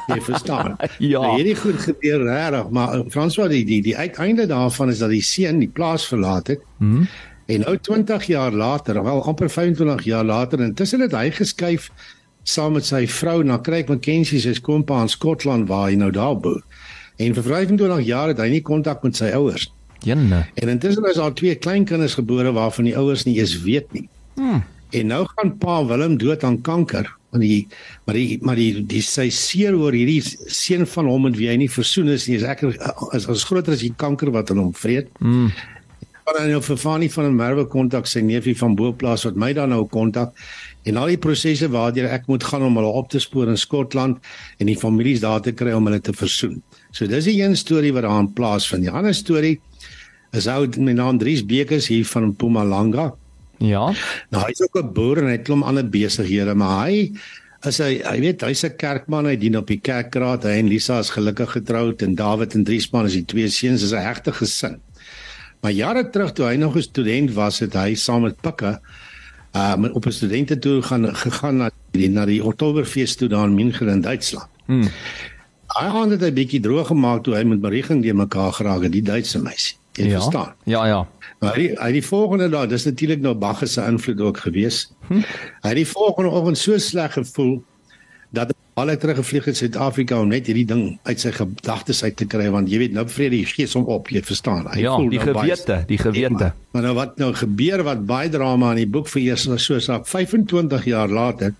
jy 0.07 0.19
verstaan 0.29 0.75
ja 0.99 1.21
nou, 1.21 1.35
hierdie 1.35 1.55
goed 1.55 1.79
gebeur 1.81 2.23
regtig 2.23 2.69
maar 2.69 2.93
eh, 2.93 3.01
François 3.09 3.49
die 3.49 3.65
die 3.65 3.81
die 3.81 3.97
uiteinde 3.97 4.45
daarvan 4.45 4.89
is 4.89 5.01
dat 5.01 5.09
die 5.09 5.21
seun 5.21 5.59
die 5.59 5.69
plaas 5.69 6.07
verlaat 6.07 6.47
het 6.47 6.61
mm. 6.77 7.07
en 7.45 7.59
nou 7.59 7.77
20 7.77 8.23
jaar 8.23 8.51
later 8.51 9.03
wel 9.03 9.23
amper 9.23 9.49
25 9.49 10.03
jaar 10.03 10.25
later 10.25 10.61
intussen 10.61 10.99
het 10.99 11.11
hy 11.11 11.31
geskuif 11.31 11.89
saam 12.43 12.73
met 12.73 12.85
sy 12.85 13.07
vrou 13.07 13.43
na 13.43 13.59
Craig 13.59 13.87
McKenzie 13.87 14.39
se 14.39 14.53
skoonpa 14.53 15.01
in 15.01 15.09
Skotland 15.09 15.67
waar 15.67 15.89
hy 15.89 15.95
nou 15.95 16.11
daar 16.11 16.37
boer 16.37 16.61
en 17.17 17.33
vir 17.33 17.43
25 17.43 18.05
jaar 18.05 18.27
het 18.27 18.37
hy 18.37 18.49
nie 18.49 18.61
kontak 18.61 19.03
met 19.03 19.15
sy 19.15 19.33
ouers 19.33 19.71
Jenne. 20.05 20.45
En 20.53 20.69
intussen 20.69 21.03
is 21.09 21.15
daar 21.15 21.33
twee 21.33 21.55
kleinkinders 21.55 22.13
gebore 22.13 22.51
waarvan 22.51 22.85
die 22.85 22.97
ouers 22.97 23.23
nie 23.23 23.39
eens 23.39 23.61
weet 23.61 23.93
nie. 23.93 24.09
Hmm. 24.35 24.61
En 24.95 25.07
nou 25.07 25.24
gaan 25.36 25.57
pa 25.60 25.86
Willem 25.86 26.18
dood 26.18 26.44
aan 26.44 26.62
kanker. 26.62 27.10
Want 27.30 27.44
die 27.44 27.68
maar 28.06 28.16
die 28.16 28.38
maar 28.42 28.56
die 28.56 28.86
die 28.88 29.01
sy 29.04 29.28
seer 29.30 29.75
oor 29.75 29.95
hierdie 29.95 30.22
seun 30.24 30.88
van 30.88 31.10
hom 31.12 31.28
en 31.28 31.36
wie 31.36 31.50
hy 31.51 31.57
nie 31.60 31.72
versoen 31.72 32.13
is 32.13 32.28
nie 32.28 32.38
is 32.39 32.45
ek 32.48 32.63
is 32.63 33.28
as 33.28 33.44
groter 33.50 33.75
as 33.75 33.84
die 33.84 33.95
kanker 33.95 34.31
wat 34.31 34.54
in 34.54 34.62
hom 34.63 34.72
vreet. 34.74 35.12
Mm. 35.19 35.51
Maar 36.28 36.39
dan 36.42 36.50
nou 36.51 36.62
vir 36.63 36.80
Fanie 36.80 37.12
van 37.12 37.25
'n 37.25 37.36
Merwe 37.36 37.66
kontak 37.68 38.07
sy 38.07 38.19
neefie 38.19 38.56
van 38.57 38.75
Boplaas 38.75 39.24
wat 39.24 39.36
my 39.36 39.54
dan 39.54 39.69
nou 39.69 39.86
kontak 39.88 40.34
en 40.84 40.98
al 40.98 41.07
die 41.07 41.18
prosesse 41.18 41.69
waardeur 41.69 42.07
ek 42.12 42.28
moet 42.28 42.44
gaan 42.44 42.63
om 42.63 42.75
hulle 42.75 42.88
op 42.88 43.10
te 43.10 43.19
spoor 43.19 43.48
in 43.48 43.57
Skotland 43.57 44.18
en 44.60 44.66
die 44.68 44.75
families 44.75 45.19
daar 45.19 45.42
te 45.42 45.51
kry 45.51 45.72
om 45.72 45.86
hulle 45.86 46.01
te 46.01 46.13
versoen. 46.13 46.62
So 46.92 47.07
dis 47.07 47.25
die 47.25 47.42
een 47.42 47.56
storie 47.56 47.94
wat 47.94 48.04
daar 48.04 48.19
in 48.19 48.34
plaas 48.34 48.68
vind. 48.68 48.84
Die 48.84 48.92
ander 48.92 49.13
storie 49.13 49.60
is 50.31 50.48
ou 50.48 50.68
met 50.78 50.95
naam 50.95 51.18
Dries 51.18 51.45
Bekes 51.45 51.88
hier 51.88 52.06
van 52.06 52.28
Mpumalanga. 52.28 53.13
Ja. 53.57 53.94
Nou 54.30 54.45
hy's 54.45 54.62
ook 54.62 54.77
'n 54.77 54.94
boer 54.94 55.18
en 55.18 55.25
hy 55.25 55.38
het 55.38 55.48
klom 55.48 55.63
ander 55.63 55.89
besighede, 55.89 56.54
maar 56.54 56.88
hy 56.88 57.12
as 57.62 57.77
hy 57.77 58.01
hy 58.06 58.19
weet 58.19 58.42
hy's 58.42 58.63
'n 58.63 58.75
kerkman, 58.77 59.25
hy 59.25 59.36
dien 59.36 59.57
op 59.57 59.68
die 59.68 59.80
kerkraad. 59.80 60.44
Hy 60.44 60.59
en 60.59 60.68
Lisa 60.68 61.00
is 61.00 61.09
gelukkig 61.09 61.51
getroud 61.51 62.01
en 62.01 62.15
David 62.15 62.54
en 62.56 62.63
Driesman 62.63 63.06
is 63.06 63.13
die 63.13 63.25
twee 63.25 63.50
seuns, 63.50 63.83
is 63.83 63.94
'n 63.94 64.04
hegte 64.04 64.31
gesin. 64.31 64.80
Maar 65.62 65.71
jare 65.71 66.09
terug 66.09 66.33
toe 66.33 66.45
hy 66.45 66.56
nog 66.56 66.75
'n 66.75 66.81
student 66.81 67.33
was, 67.33 67.59
het 67.59 67.74
hy 67.74 67.95
saam 67.95 68.21
met 68.21 68.42
Pikke 68.42 68.80
uh 69.56 69.75
op 69.94 70.06
'n 70.06 70.12
studentetoer 70.12 70.83
gaan 70.83 71.15
gegaan 71.15 71.57
na 71.57 71.69
die 71.92 72.10
na 72.10 72.25
die 72.25 72.44
Oktoberfees 72.44 73.15
toe 73.15 73.27
daar 73.27 73.48
in 73.48 73.56
München 73.56 73.88
in 73.88 74.01
Duitsland. 74.01 74.50
Hmm. 74.65 74.89
Hy 75.68 76.10
het 76.10 76.21
'n 76.21 76.33
bietjie 76.33 76.60
droog 76.60 76.88
gemaak 76.88 77.24
toe 77.24 77.36
hy 77.36 77.44
met 77.44 77.62
Marieging 77.62 78.01
die 78.01 78.13
mekaar 78.13 78.53
geraak 78.53 78.83
het, 78.83 78.92
die 78.92 79.01
Duitse 79.01 79.42
meisie. 79.42 79.75
Jy 79.97 80.11
ja. 80.11 80.19
verstaan? 80.21 80.53
Ja, 80.69 80.85
ja. 80.85 81.07
Maar 81.41 81.57
hy 81.57 81.71
hy 81.77 81.89
die 81.97 82.05
volgende 82.05 82.49
dag, 82.53 82.69
dis 82.69 82.85
natuurlik 82.85 83.21
nou 83.21 83.33
Bagge 83.38 83.67
se 83.69 83.83
invloed 83.85 84.21
ook 84.21 84.44
gewees. 84.45 84.85
Hm? 85.09 85.25
Hy 85.63 85.73
het 85.73 85.81
die 85.81 85.89
volgende 85.89 86.31
oggend 86.38 86.57
so 86.61 86.77
sleg 86.81 87.17
gevoel 87.17 87.59
dat 88.35 88.53
al 88.77 88.91
het 88.94 89.01
teruggevlieg 89.01 89.47
in 89.49 89.55
Suid-Afrika 89.57 90.19
om 90.21 90.29
net 90.29 90.49
hierdie 90.49 90.65
ding 90.69 90.81
uit 91.07 91.21
sy 91.21 91.31
gedagtes 91.33 92.03
uit 92.03 92.17
te 92.19 92.27
kry 92.29 92.49
want 92.53 92.69
jy 92.69 92.77
weet 92.83 92.94
nou 92.94 93.07
vrede 93.09 93.39
die 93.39 93.47
gees 93.49 93.73
hom 93.77 93.88
op, 93.89 94.11
jy 94.13 94.21
verstaan. 94.25 94.67
Hy 94.73 94.83
ja, 94.83 94.94
voel 94.94 95.09
die 95.13 95.21
nou 95.21 95.29
gewete, 95.31 95.71
baie, 95.71 95.88
die 95.89 96.01
gewete. 96.01 96.50
Ja, 96.51 96.73
maar 96.75 96.85
nou 96.85 96.93
wat 96.97 97.17
nou 97.21 97.31
gebeur 97.38 97.85
wat 97.88 98.03
baie 98.09 98.29
drama 98.33 98.75
in 98.75 98.83
die 98.83 98.91
boek 98.97 99.09
vir 99.09 99.23
eers 99.23 99.47
so 99.47 99.57
so 99.57 100.01
25 100.11 100.85
jaar 100.89 101.09
later 101.09 101.55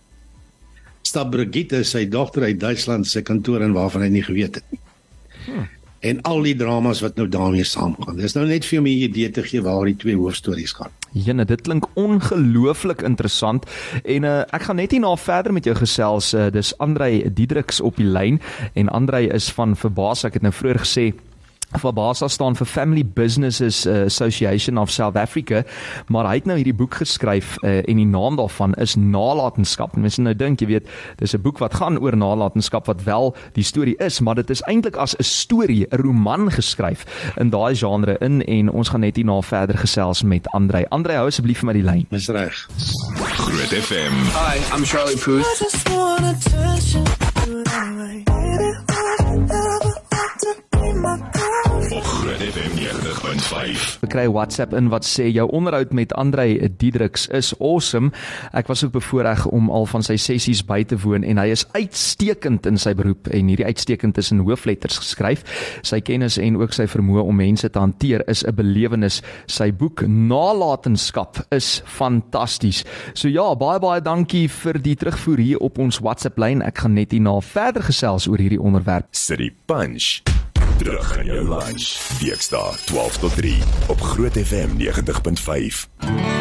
stap 1.08 1.32
Brigitte 1.34 1.82
sy 1.88 2.04
dogter 2.12 2.50
uit 2.50 2.60
Duitsland 2.60 3.08
se 3.08 3.24
kantoor 3.26 3.66
in 3.66 3.74
waarvan 3.74 4.06
hy 4.06 4.12
nie 4.20 4.26
geweet 4.28 4.62
het 4.62 4.70
nie. 4.74 4.84
Hm 5.48 5.66
en 6.00 6.22
al 6.22 6.42
die 6.46 6.56
dramas 6.56 7.02
wat 7.02 7.16
nou 7.16 7.28
daarmee 7.28 7.64
saamgaan. 7.64 8.18
Dis 8.18 8.36
nou 8.38 8.46
net 8.48 8.66
vir 8.66 8.82
my 8.82 8.90
'n 8.90 9.04
idee 9.10 9.30
te 9.32 9.44
gee 9.44 9.62
waar 9.62 9.86
die 9.86 9.96
twee 9.96 10.16
hoofstories 10.16 10.72
gaan. 10.72 10.92
Jene, 11.12 11.46
dit 11.46 11.62
klink 11.62 11.88
ongelooflik 11.94 13.02
interessant 13.02 13.66
en 14.04 14.24
uh, 14.24 14.40
ek 14.52 14.62
gaan 14.62 14.76
net 14.76 14.92
hierna 14.92 15.16
verder 15.16 15.54
met 15.54 15.66
jou 15.66 15.76
gesels. 15.76 16.34
Uh, 16.34 16.50
dis 16.52 16.78
Andrei 16.78 17.34
Diedriks 17.34 17.82
op 17.82 17.96
die 17.96 18.06
lyn 18.06 18.42
en 18.74 18.90
Andrei 18.90 19.28
is 19.28 19.50
van 19.50 19.76
Verbaas. 19.76 20.24
Ek 20.24 20.34
het 20.34 20.42
nou 20.42 20.54
vroeër 20.54 20.80
gesê 20.80 21.14
Fabasa 21.76 22.28
staan 22.28 22.56
vir 22.56 22.66
Family 22.66 23.04
Businesses 23.04 23.86
uh, 23.86 24.06
Association 24.06 24.78
of 24.78 24.92
South 24.92 25.16
Africa, 25.16 25.64
maar 26.08 26.28
hy 26.30 26.36
het 26.40 26.46
nou 26.48 26.56
hierdie 26.58 26.76
boek 26.76 26.96
geskryf 27.02 27.58
uh, 27.64 27.82
en 27.84 28.00
die 28.00 28.08
naam 28.08 28.36
daarvan 28.40 28.74
is 28.80 28.96
Nalatenskap. 28.96 29.98
Mense 30.00 30.22
nou 30.24 30.34
dink 30.36 30.62
jy 30.64 30.68
weet, 30.68 30.88
dis 31.20 31.36
'n 31.36 31.42
boek 31.42 31.60
wat 31.60 31.76
gaan 31.76 32.00
oor 32.00 32.16
nalatenskap 32.16 32.88
wat 32.88 33.04
wel 33.04 33.36
die 33.54 33.64
storie 33.64 33.96
is, 34.00 34.20
maar 34.20 34.36
dit 34.36 34.50
is 34.50 34.62
eintlik 34.68 34.96
as 34.96 35.16
'n 35.20 35.24
storie, 35.24 35.88
'n 35.92 36.02
roman 36.02 36.52
geskryf 36.52 37.06
in 37.38 37.50
daai 37.50 37.76
genre 37.76 38.18
in 38.22 38.42
en 38.46 38.70
ons 38.70 38.90
gaan 38.90 39.02
net 39.02 39.16
hierna 39.16 39.42
verder 39.42 39.78
gesels 39.78 40.24
met 40.24 40.48
Andrei. 40.52 40.86
Andrei, 40.90 41.18
hou 41.18 41.28
asseblief 41.28 41.60
vir 41.60 41.66
my 41.66 41.74
die 41.74 41.84
lyn. 41.84 42.08
Dis 42.10 42.30
reg. 42.30 42.68
Groot 43.18 43.74
FM. 43.74 44.14
Hi, 44.34 44.58
I'm 44.74 44.86
Charlie 44.86 45.18
Puth. 45.18 45.44
Groot 45.44 45.58
FM 52.48 52.78
90.5. 52.80 53.98
Ek 54.06 54.12
kry 54.14 54.24
WhatsApp 54.32 54.72
in 54.78 54.88
wat 54.88 55.04
sê 55.04 55.26
jou 55.28 55.44
onderhoud 55.52 55.92
met 55.96 56.14
Andrei 56.16 56.54
Diedriks 56.80 57.26
is 57.36 57.50
awesome. 57.60 58.14
Ek 58.56 58.70
was 58.72 58.86
ook 58.86 58.94
bevoorreg 58.96 59.44
om 59.52 59.68
al 59.74 59.88
van 59.92 60.06
sy 60.06 60.16
sessies 60.22 60.62
by 60.64 60.78
te 60.88 60.96
woon 61.04 61.26
en 61.28 61.42
hy 61.42 61.50
is 61.52 61.66
uitstekend 61.76 62.70
in 62.70 62.80
sy 62.80 62.94
beroep 62.96 63.28
en 63.36 63.52
hierdie 63.52 63.68
uitstekend 63.68 64.22
is 64.22 64.32
in 64.32 64.46
hoofletters 64.48 65.02
geskryf. 65.02 65.44
Sy 65.84 66.00
kennis 66.00 66.40
en 66.40 66.62
ook 66.62 66.78
sy 66.78 66.88
vermoë 66.88 67.26
om 67.28 67.36
mense 67.42 67.68
te 67.68 67.84
hanteer 67.84 68.24
is 68.32 68.46
'n 68.48 68.56
belewenis. 68.56 69.20
Sy 69.48 69.72
boek 69.72 70.06
Nalatenskap 70.08 71.44
is 71.52 71.82
fantasties. 71.84 72.86
So 73.14 73.28
ja, 73.28 73.56
baie 73.56 73.80
baie 73.80 74.00
dankie 74.00 74.48
vir 74.48 74.80
die 74.80 74.96
terugvoer 74.96 75.38
hier 75.38 75.60
op 75.60 75.80
ons 75.80 76.00
WhatsApp 76.00 76.38
lyn. 76.38 76.62
Ek 76.62 76.78
gaan 76.78 76.94
net 76.94 77.12
hierna 77.12 77.42
verder 77.42 77.84
gesels 77.84 78.28
oor 78.28 78.38
hierdie 78.38 78.62
onderwerp. 78.62 79.08
City 79.12 79.52
Punch. 79.66 80.37
Terug 80.78 81.18
in 81.18 81.26
jou 81.26 81.48
lunch. 81.48 81.98
Weekdae 82.20 82.76
12 82.86 83.18
tot 83.18 83.36
3 83.36 83.58
op 83.88 84.02
Groot 84.02 84.38
FM 84.38 84.70
90.5. 84.78 86.37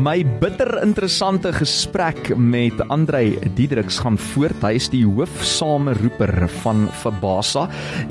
My 0.00 0.22
bitter 0.40 0.78
interessante 0.80 1.50
gesprek 1.52 2.30
met 2.36 2.88
Andrei 2.88 3.36
Diedriks 3.54 3.98
gaan 4.00 4.16
voort. 4.18 4.62
Hy 4.64 4.78
is 4.78 4.86
die 4.88 5.02
hoofsameroeper 5.04 6.46
van 6.62 6.86
Fabasa 7.02 7.66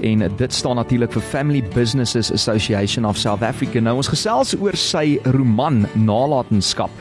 en 0.05 0.21
dit 0.21 0.53
staan 0.53 0.77
natuurlik 0.77 1.15
vir 1.17 1.25
Family 1.31 1.63
Businesses 1.73 2.29
Association 2.35 3.07
of 3.09 3.17
South 3.17 3.41
Africa. 3.41 3.81
Nou 3.81 3.95
ons 4.03 4.11
gesels 4.11 4.53
oor 4.59 4.77
sy 4.77 5.17
roman 5.33 5.87
Nalatenskap 5.97 6.93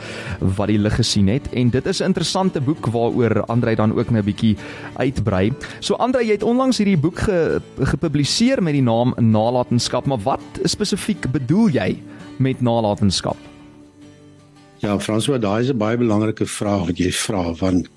wat 0.57 0.71
die 0.73 0.79
lig 0.81 0.97
gesien 0.97 1.29
het 1.29 1.51
en 1.53 1.69
dit 1.69 1.85
is 1.85 2.01
'n 2.01 2.09
interessante 2.09 2.61
boek 2.61 2.89
waaroor 2.89 3.45
Andrei 3.45 3.75
dan 3.75 3.93
ook 3.93 4.09
'n 4.09 4.23
bietjie 4.25 4.57
uitbrei. 4.97 5.53
So 5.81 5.95
Andrei, 5.95 6.25
jy 6.25 6.31
het 6.31 6.43
onlangs 6.43 6.77
hierdie 6.77 6.97
boek 6.97 7.19
ge, 7.19 7.61
gepubliseer 7.77 8.63
met 8.63 8.73
die 8.73 8.81
naam 8.81 9.13
Nalatenskap, 9.17 10.05
maar 10.05 10.23
wat 10.23 10.41
spesifiek 10.63 11.31
bedoel 11.31 11.69
jy 11.69 11.97
met 12.37 12.61
nalatenskap? 12.61 13.48
Ja, 14.79 14.95
François, 14.99 15.39
daai 15.39 15.61
is 15.61 15.71
'n 15.71 15.77
baie 15.77 15.97
belangrike 15.97 16.45
vraag 16.45 16.85
wat 16.87 16.97
jy 16.97 17.11
vra 17.11 17.53
want 17.53 17.89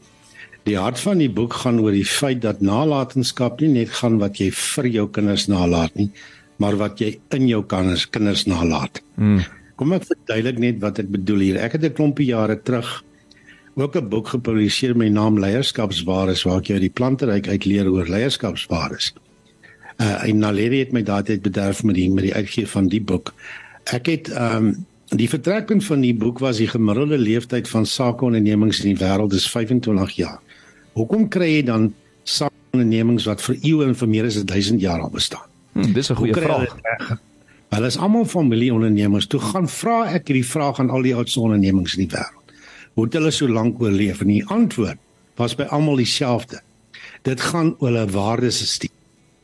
die 0.67 0.77
hart 0.79 0.99
van 1.01 1.19
die 1.19 1.31
boek 1.31 1.55
gaan 1.62 1.81
oor 1.81 1.95
die 1.95 2.07
feit 2.07 2.41
dat 2.43 2.61
nalatenskap 2.61 3.61
nie 3.61 3.69
net 3.69 3.91
gaan 3.91 4.19
wat 4.19 4.39
jy 4.39 4.51
vir 4.51 4.87
jou 4.87 5.09
kinders 5.09 5.47
nalat 5.51 5.95
nie, 5.95 6.11
maar 6.59 6.77
wat 6.77 6.99
jy 6.99 7.19
in 7.31 7.49
jou 7.49 7.62
kinders 7.62 8.07
kinders 8.11 8.47
nalat. 8.47 9.01
Hmm. 9.15 9.43
Kom 9.77 9.93
ek 9.93 10.07
verduidelik 10.11 10.59
net 10.59 10.81
wat 10.81 10.99
ek 10.99 11.11
bedoel 11.11 11.39
hier. 11.39 11.57
Ek 11.59 11.73
het 11.73 11.85
'n 11.85 11.95
klompie 11.95 12.27
jare 12.27 12.57
terug 12.62 13.03
ook 13.75 13.97
'n 13.97 14.09
boek 14.09 14.29
gepubliseer 14.29 14.97
met 14.97 15.07
die 15.07 15.15
naam 15.15 15.39
Leierskapswaardes 15.39 16.43
waar 16.43 16.59
ek 16.59 16.67
jou 16.67 16.79
die 16.79 16.91
planteryk 16.91 17.49
uitleer 17.49 17.91
oor 17.91 18.07
leierskapswaardes. 18.07 19.15
Uh 19.99 20.29
en 20.29 20.39
Naledi 20.39 20.79
het 20.79 20.93
my 20.93 21.03
daardie 21.03 21.41
bederf 21.41 21.83
met 21.83 21.95
die 21.95 22.11
met 22.11 22.25
die 22.25 22.35
uitgee 22.35 22.67
van 22.67 22.89
die 22.89 23.01
boek. 23.01 23.35
Ek 23.85 24.07
het 24.07 24.29
ehm 24.29 24.67
um, 24.67 24.87
Die 25.12 25.28
vertrekpunt 25.28 25.85
van 25.85 26.00
die 26.00 26.14
boek 26.16 26.38
was 26.40 26.57
die 26.57 26.69
gemiddelde 26.71 27.19
leeftyd 27.21 27.69
van 27.69 27.85
sakeondernemings 27.87 28.78
in 28.81 28.95
die 28.95 29.00
wêreld 29.00 29.35
is 29.37 29.45
25 29.50 30.14
jaar. 30.16 30.38
Hoekom 30.97 31.26
kry 31.28 31.50
jy 31.50 31.64
dan 31.69 31.90
sakeondernemings 32.25 33.26
wat 33.28 33.45
vir 33.45 33.59
eeue 33.61 33.90
en 33.90 33.92
vir 33.99 34.09
meer 34.09 34.28
as 34.31 34.38
1000 34.40 34.81
jaar 34.81 35.04
al 35.04 35.12
bestaan? 35.12 35.45
Hmm, 35.76 35.92
dis 35.92 36.09
'n 36.11 36.16
goeie 36.16 36.33
vraag. 36.33 36.76
Hulle 37.73 37.87
is 37.87 37.97
almal 37.97 38.25
familieondernemings. 38.25 39.26
Toe 39.26 39.40
gaan 39.40 39.69
vra 39.69 40.14
ek 40.14 40.28
hierdie 40.28 40.49
vraag 40.49 40.81
aan 40.81 40.90
al 40.90 41.02
die 41.02 41.14
oudste 41.14 41.40
ondernemings 41.40 41.97
in 41.97 42.09
die 42.09 42.16
wêreld. 42.16 42.57
Hoe 42.95 43.04
het 43.04 43.12
hulle 43.12 43.31
so 43.31 43.49
lank 43.49 43.81
oorleef? 43.81 44.21
En 44.21 44.26
die 44.26 44.47
antwoord 44.47 44.99
was 45.37 45.54
by 45.54 45.62
almal 45.62 45.97
dieselfde. 45.97 46.61
Dit 47.23 47.40
gaan 47.40 47.76
oor 47.78 47.88
hulle 47.88 48.07
waardesisteem. 48.07 48.92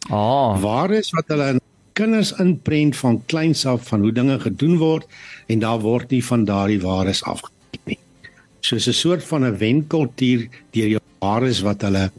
Ah, 0.09 0.61
waardes 0.61 1.11
wat 1.11 1.29
hulle 1.29 1.49
in 1.49 1.61
kinders 1.99 2.33
inprent 2.43 2.97
van 3.01 3.19
kleins 3.27 3.65
af 3.67 3.89
van 3.91 4.07
hoe 4.07 4.13
dinge 4.15 4.39
gedoen 4.41 4.79
word 4.79 5.09
en 5.51 5.65
daar 5.65 5.81
word 5.83 6.15
nie 6.15 6.23
van 6.25 6.47
daardie 6.49 6.81
waardes 6.85 7.25
afgekyk 7.25 7.85
nie. 7.91 7.99
Soos 8.61 8.89
'n 8.89 8.95
soort 9.03 9.25
van 9.25 9.45
'n 9.45 9.59
wenkultuur 9.59 10.49
deur 10.71 10.89
jou 10.95 11.03
waardes 11.21 11.61
wat 11.67 11.83
hulle 11.83 12.11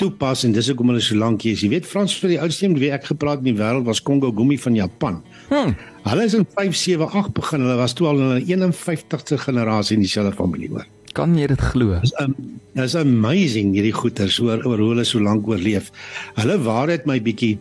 toepas 0.00 0.44
en 0.44 0.52
dis 0.52 0.68
hoekom 0.68 0.92
hulle 0.92 1.00
so 1.00 1.16
lank 1.16 1.42
hier 1.42 1.56
is. 1.56 1.62
Jy 1.64 1.70
weet 1.72 1.86
Frans 1.88 2.14
vir 2.20 2.34
die 2.34 2.40
oudste 2.40 2.66
een 2.66 2.78
wie 2.78 2.92
ek 2.92 3.08
gepraat 3.10 3.38
in 3.44 3.54
die 3.54 3.60
wêreld 3.60 3.86
was 3.88 4.02
Kongo 4.02 4.32
Gumi 4.32 4.58
van 4.58 4.74
Japan. 4.74 5.22
Hmm. 5.48 5.76
Hulle 6.04 6.24
is 6.24 6.34
in 6.34 6.44
578 6.44 7.32
begin. 7.32 7.64
Hulle 7.66 7.76
was 7.76 7.94
toe 7.94 8.08
al 8.10 8.20
in 8.20 8.28
hulle 8.34 8.44
51ste 8.44 9.38
generasie 9.38 9.96
in 9.96 10.04
dieselfde 10.04 10.36
familie 10.36 10.68
hoor. 10.68 10.86
Kan 11.16 11.36
jy 11.38 11.46
dit 11.48 11.62
glo? 11.72 11.96
Dis 12.02 12.12
um, 12.20 12.34
is 12.74 12.94
amazing 12.94 13.72
hierdie 13.74 13.94
goeters 13.96 14.36
oor 14.44 14.60
oor 14.66 14.82
hoe 14.82 14.90
hulle 14.94 15.06
so 15.08 15.22
lank 15.22 15.48
oorleef. 15.48 15.88
Hulle 16.36 16.58
waarheid 16.66 17.06
my 17.08 17.18
bietjie 17.24 17.56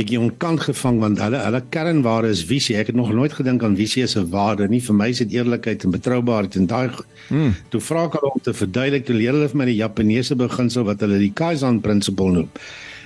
bietjie 0.00 0.20
onkant 0.20 0.62
gevang 0.64 0.98
want 1.02 1.20
hulle 1.20 1.40
hulle 1.44 1.60
kernwaarde 1.74 2.32
is 2.32 2.42
visie. 2.48 2.76
Ek 2.80 2.90
het 2.90 2.98
nog 2.98 3.12
nooit 3.14 3.34
gedink 3.36 3.64
aan 3.66 3.76
visie 3.76 4.04
as 4.04 4.16
'n 4.16 4.30
waarde 4.32 4.68
nie. 4.68 4.80
Vir 4.80 4.94
my 4.94 5.08
is 5.08 5.18
dit 5.18 5.32
eerlikheid 5.36 5.84
en 5.84 5.90
betroubaarheid 5.90 6.56
en 6.56 6.66
daai 6.66 6.90
hmm. 7.28 7.54
toe 7.70 7.80
vra 7.80 8.04
ek 8.06 8.16
hulle 8.18 8.32
om 8.32 8.40
te 8.40 8.52
verduidelik 8.52 9.04
te 9.06 9.14
leer 9.14 9.32
hulle 9.32 9.48
vir 9.48 9.58
my 9.58 9.66
die 9.68 9.80
Japaneese 9.80 10.36
beginsel 10.36 10.84
wat 10.84 11.00
hulle 11.00 11.18
die 11.18 11.32
Kaizen 11.32 11.80
principle 11.80 12.32
noem. 12.32 12.48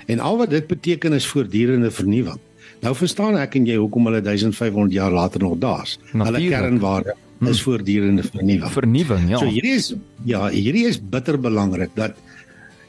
En 0.06 0.20
al 0.20 0.38
wat 0.38 0.50
dit 0.50 0.66
beteken 0.66 1.12
is 1.12 1.26
voortdurende 1.26 1.90
vernuwing. 1.90 2.38
Nou 2.82 2.94
verstaan 2.94 3.36
ek 3.40 3.56
en 3.56 3.66
jy 3.66 3.76
hoekom 3.76 4.06
hulle 4.06 4.20
1500 4.20 4.92
jaar 4.92 5.12
later 5.12 5.40
nog 5.40 5.58
daar's. 5.58 5.98
Hulle 6.12 6.48
kernwaarde 6.48 7.14
hmm. 7.38 7.48
is 7.48 7.62
voortdurende 7.62 8.22
vernuwing. 8.22 8.70
Vernuwing, 8.70 9.28
ja. 9.30 9.38
So 9.38 9.46
hierdie 9.46 9.74
is 9.74 9.94
ja, 10.24 10.48
hierdie 10.48 10.86
is 10.86 11.00
bitter 11.00 11.40
belangrik 11.40 11.90
dat 11.94 12.14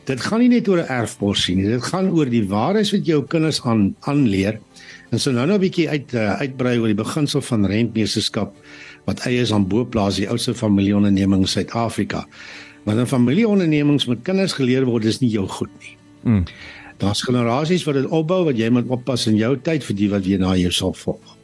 dit 0.05 0.21
gaan 0.21 0.39
nie 0.39 0.49
net 0.49 0.67
oor 0.69 0.81
'n 0.81 0.91
erfporsie 1.01 1.55
nie. 1.55 1.67
Dit 1.67 1.83
gaan 1.83 2.09
oor 2.11 2.29
die 2.29 2.47
waarheid 2.47 2.91
wat 2.91 3.05
jou 3.05 3.23
kinders 3.25 3.61
aan 3.61 3.95
aanleer. 3.99 4.59
En 5.11 5.19
so 5.19 5.31
nou 5.31 5.45
nou 5.45 5.57
'n 5.57 5.61
bietjie 5.61 5.89
uit 5.89 6.13
uh, 6.13 6.39
uitbrei 6.39 6.79
oor 6.79 6.87
die 6.87 7.03
beginsel 7.03 7.41
van 7.41 7.65
rentmeesterskap 7.65 8.55
wat 9.05 9.25
eie 9.25 9.41
is 9.41 9.53
aan 9.53 9.67
Boplaas, 9.67 10.15
die 10.15 10.29
oudste 10.29 10.53
familieonderneming 10.53 11.41
in 11.41 11.47
Suid-Afrika. 11.47 12.27
Want 12.83 12.99
'n 12.99 13.05
familieondernemings 13.05 14.05
met 14.05 14.21
kinders 14.23 14.53
geleer 14.53 14.85
word 14.85 15.05
is 15.05 15.19
nie 15.19 15.29
jou 15.29 15.47
goed 15.47 15.71
nie. 15.79 15.97
Mm. 16.23 16.43
Daar's 16.97 17.21
generasies 17.21 17.83
wat 17.83 17.95
dit 17.95 18.05
opbou 18.05 18.45
wat 18.45 18.57
jy 18.57 18.69
moet 18.69 18.87
oppas 18.87 19.27
in 19.27 19.35
jou 19.35 19.57
tyd 19.61 19.83
vir 19.83 19.95
die 19.95 20.09
wat 20.09 20.25
weer 20.25 20.39
na 20.39 20.55
jou 20.55 20.71
sal 20.71 20.93
volg. 20.93 21.37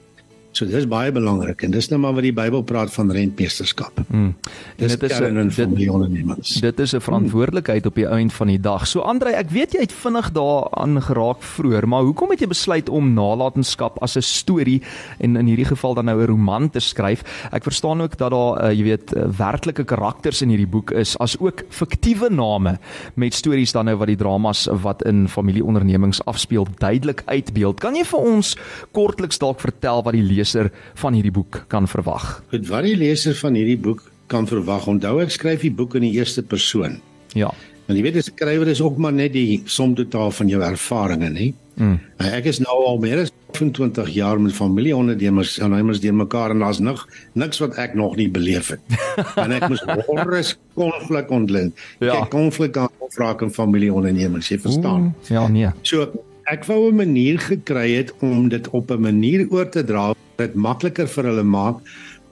So 0.51 0.67
dis 0.67 0.83
baie 0.89 1.11
belangrik 1.15 1.63
en 1.63 1.71
dis 1.71 1.87
nou 1.91 1.97
maar 2.03 2.17
wat 2.17 2.25
die 2.25 2.33
Bybel 2.35 2.63
praat 2.67 2.91
van 2.91 3.11
rentmeesterskap. 3.15 4.01
Mm. 4.09 4.33
Dis 4.75 4.97
dit 4.97 5.03
is 5.07 5.19
'n 5.19 5.47
dit, 5.47 6.61
dit 6.61 6.79
is 6.79 6.93
'n 6.93 6.99
verantwoordelikheid 6.99 7.85
op 7.85 7.95
die 7.95 8.05
einde 8.05 8.33
van 8.33 8.47
die 8.47 8.59
dag. 8.59 8.87
So 8.87 8.99
Andre, 8.99 9.31
ek 9.31 9.49
weet 9.49 9.73
jy 9.73 9.79
het 9.79 9.93
vinnig 9.93 10.31
daaraan 10.31 11.01
geraak 11.01 11.41
vroeër, 11.41 11.87
maar 11.87 12.03
hoekom 12.03 12.29
het 12.29 12.39
jy 12.39 12.47
besluit 12.47 12.89
om 12.89 13.13
nalatenskap 13.13 14.01
as 14.01 14.17
'n 14.17 14.21
storie 14.21 14.81
en 15.19 15.37
in 15.37 15.45
hierdie 15.45 15.65
geval 15.65 15.93
dan 15.93 16.05
nou 16.05 16.21
'n 16.21 16.27
roman 16.27 16.69
te 16.69 16.79
skryf? 16.79 17.23
Ek 17.51 17.63
verstaan 17.63 18.01
ook 18.01 18.17
dat 18.17 18.31
daar 18.31 18.63
uh, 18.63 18.71
jy 18.71 18.83
weet 18.83 19.15
uh, 19.15 19.23
werklike 19.37 19.83
karakters 19.83 20.41
in 20.41 20.49
hierdie 20.49 20.67
boek 20.67 20.91
is, 20.91 21.17
as 21.17 21.39
ook 21.39 21.63
fiktiewe 21.69 22.29
name 22.29 22.79
met 23.15 23.33
stories 23.33 23.71
dan 23.71 23.85
nou 23.85 23.95
wat 23.95 24.07
die 24.07 24.17
dramas 24.17 24.67
wat 24.81 25.03
in 25.03 25.27
familieondernemings 25.27 26.25
afspeel 26.25 26.67
duidelik 26.77 27.23
uitbeeld. 27.25 27.79
Kan 27.79 27.95
jy 27.95 28.03
vir 28.03 28.19
ons 28.19 28.57
kortliks 28.91 29.37
dalk 29.37 29.59
vertel 29.59 30.03
wat 30.03 30.13
die 30.13 30.23
leser 30.41 30.71
van 31.01 31.13
hierdie 31.17 31.33
boek 31.33 31.63
kan 31.71 31.87
verwag? 31.87 32.41
Goed, 32.51 32.67
wat 32.67 32.87
die 32.89 32.97
leser 32.97 33.37
van 33.37 33.57
hierdie 33.57 33.79
boek 33.79 34.03
kan 34.31 34.47
verwag. 34.49 34.87
Onthou 34.89 35.19
ek 35.23 35.33
skryf 35.33 35.65
die 35.65 35.73
boek 35.73 35.97
in 35.99 36.07
die 36.07 36.15
eerste 36.17 36.43
persoon. 36.43 36.99
Ja. 37.37 37.51
En 37.87 37.97
jy 37.97 38.05
weet 38.05 38.19
die 38.19 38.23
skrywer 38.23 38.69
is 38.71 38.81
ook 38.83 38.99
maar 39.01 39.13
net 39.15 39.33
die 39.35 39.61
som 39.69 39.95
totaal 39.97 40.31
van 40.35 40.51
jou 40.51 40.61
ervarings, 40.63 41.37
hè? 41.39 41.51
Mm. 41.81 41.97
Ek 42.21 42.47
is 42.51 42.59
nou 42.61 42.75
al 42.85 42.99
meer 43.01 43.23
as 43.23 43.31
25 43.55 44.11
jaar 44.13 44.39
met 44.39 44.53
familieondernemers 44.53 45.57
en 45.63 45.73
hulle 45.73 45.95
is 45.95 46.01
deur 46.03 46.15
mekaar 46.15 46.53
en 46.53 46.63
daar's 46.63 46.81
nig 46.83 46.99
niks 47.39 47.61
wat 47.63 47.77
ek 47.81 47.95
nog 47.99 48.17
nie 48.19 48.27
beleef 48.31 48.73
het. 48.75 48.97
en 49.43 49.55
ek 49.55 49.67
moes 49.71 49.83
horrors 50.07 50.53
konflik 50.77 51.31
ontleen. 51.33 51.71
Ja. 51.99 52.21
Ek 52.21 52.31
konflik 52.35 52.79
aan 52.79 52.91
vrae 53.11 53.35
van 53.41 53.55
familieondernemers, 53.55 54.51
jy 54.53 54.59
verstaan? 54.63 55.11
Oeh, 55.11 55.31
ja, 55.33 55.47
nee. 55.51 55.71
So 55.87 56.07
ek 56.51 56.67
wou 56.67 56.91
'n 56.91 56.95
manier 56.95 57.39
gekry 57.39 57.87
het 57.97 58.13
om 58.21 58.49
dit 58.49 58.69
op 58.69 58.91
'n 58.91 59.01
manier 59.01 59.47
oor 59.49 59.69
te 59.69 59.83
dra 59.83 60.11
dit 60.47 60.55
makliker 60.55 61.09
vir 61.11 61.29
hulle 61.31 61.45
maak 61.47 61.81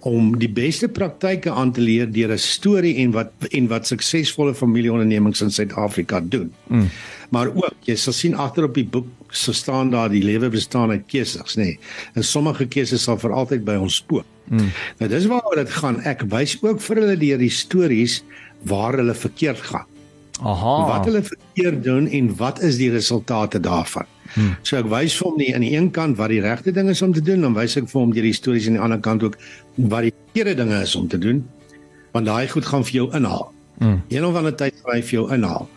om 0.08 0.32
die 0.40 0.50
beste 0.52 0.88
praktyke 0.88 1.52
aan 1.52 1.74
te 1.76 1.82
leer 1.84 2.08
deur 2.12 2.32
'n 2.32 2.38
storie 2.38 2.96
en 3.04 3.12
wat 3.12 3.32
en 3.52 3.68
wat 3.68 3.88
suksesvolle 3.88 4.56
familieondernemings 4.56 5.42
in 5.42 5.52
Suid-Afrika 5.52 6.22
doen. 6.22 6.54
Mm. 6.68 6.90
Maar 7.30 7.48
ook, 7.48 7.76
jy 7.86 7.96
sal 7.96 8.14
sien 8.14 8.36
agter 8.36 8.64
op 8.64 8.74
die 8.74 8.86
boek 8.86 9.08
so 9.30 9.52
staan 9.52 9.90
daar 9.90 10.10
die 10.10 10.24
lewe 10.24 10.50
bestaan 10.50 10.90
uit 10.90 11.06
keuses, 11.08 11.56
nê. 11.56 11.64
Nee. 11.64 11.80
En 12.14 12.24
sommige 12.24 12.66
keuses 12.66 13.04
sal 13.04 13.18
vir 13.18 13.32
altyd 13.32 13.66
by 13.66 13.76
ons 13.76 13.96
spook. 13.96 14.26
Mm. 14.50 14.72
Nou 15.00 15.10
dis 15.10 15.26
waaroor 15.26 15.56
dit 15.56 15.70
gaan. 15.70 16.02
Ek 16.02 16.24
wys 16.30 16.58
ook 16.62 16.82
vir 16.82 16.96
hulle 16.96 17.18
deur 17.18 17.38
die 17.38 17.54
stories 17.54 18.24
waar 18.64 18.98
hulle 18.98 19.14
verkeerd 19.14 19.62
gaan. 19.62 19.86
Aha. 20.42 20.76
Wat 20.88 21.06
hulle 21.06 21.24
verkeerd 21.24 21.84
doen 21.84 22.08
en 22.08 22.36
wat 22.36 22.62
is 22.64 22.78
die 22.78 22.92
resultate 22.92 23.60
daarvan? 23.60 24.08
Hmm. 24.36 24.56
So 24.62 24.78
ek 24.78 24.90
wys 24.92 25.16
vir 25.18 25.28
hom 25.30 25.38
nie 25.42 25.54
aan 25.56 25.66
die 25.66 25.74
een 25.76 25.92
kant 25.96 26.18
wat 26.18 26.30
die 26.34 26.42
regte 26.42 26.74
ding 26.76 26.90
is 26.90 27.02
om 27.02 27.14
te 27.14 27.22
doen, 27.22 27.42
dan 27.42 27.56
wys 27.58 27.78
ek 27.78 27.90
vir 27.90 28.02
hom 28.02 28.14
deur 28.14 28.28
die 28.30 28.36
stories 28.36 28.68
aan 28.68 28.78
die 28.78 28.84
ander 28.88 29.00
kant 29.00 29.24
ook 29.24 29.38
wat 29.76 30.08
die 30.08 30.14
verkeerde 30.14 30.56
dinge 30.64 30.82
is 30.82 30.96
om 30.96 31.08
te 31.08 31.18
doen. 31.18 31.44
Want 32.14 32.26
daai 32.26 32.48
goed 32.50 32.66
gaan 32.66 32.86
vir 32.86 32.94
jou 33.02 33.10
inhaal. 33.16 33.52
Hmm. 33.80 34.02
Een 34.10 34.26
of 34.26 34.36
ander 34.36 34.56
tyd 34.56 34.76
gaan 34.84 34.96
hy 34.96 35.02
vir 35.02 35.20
jou 35.20 35.28
inhaal. 35.34 35.70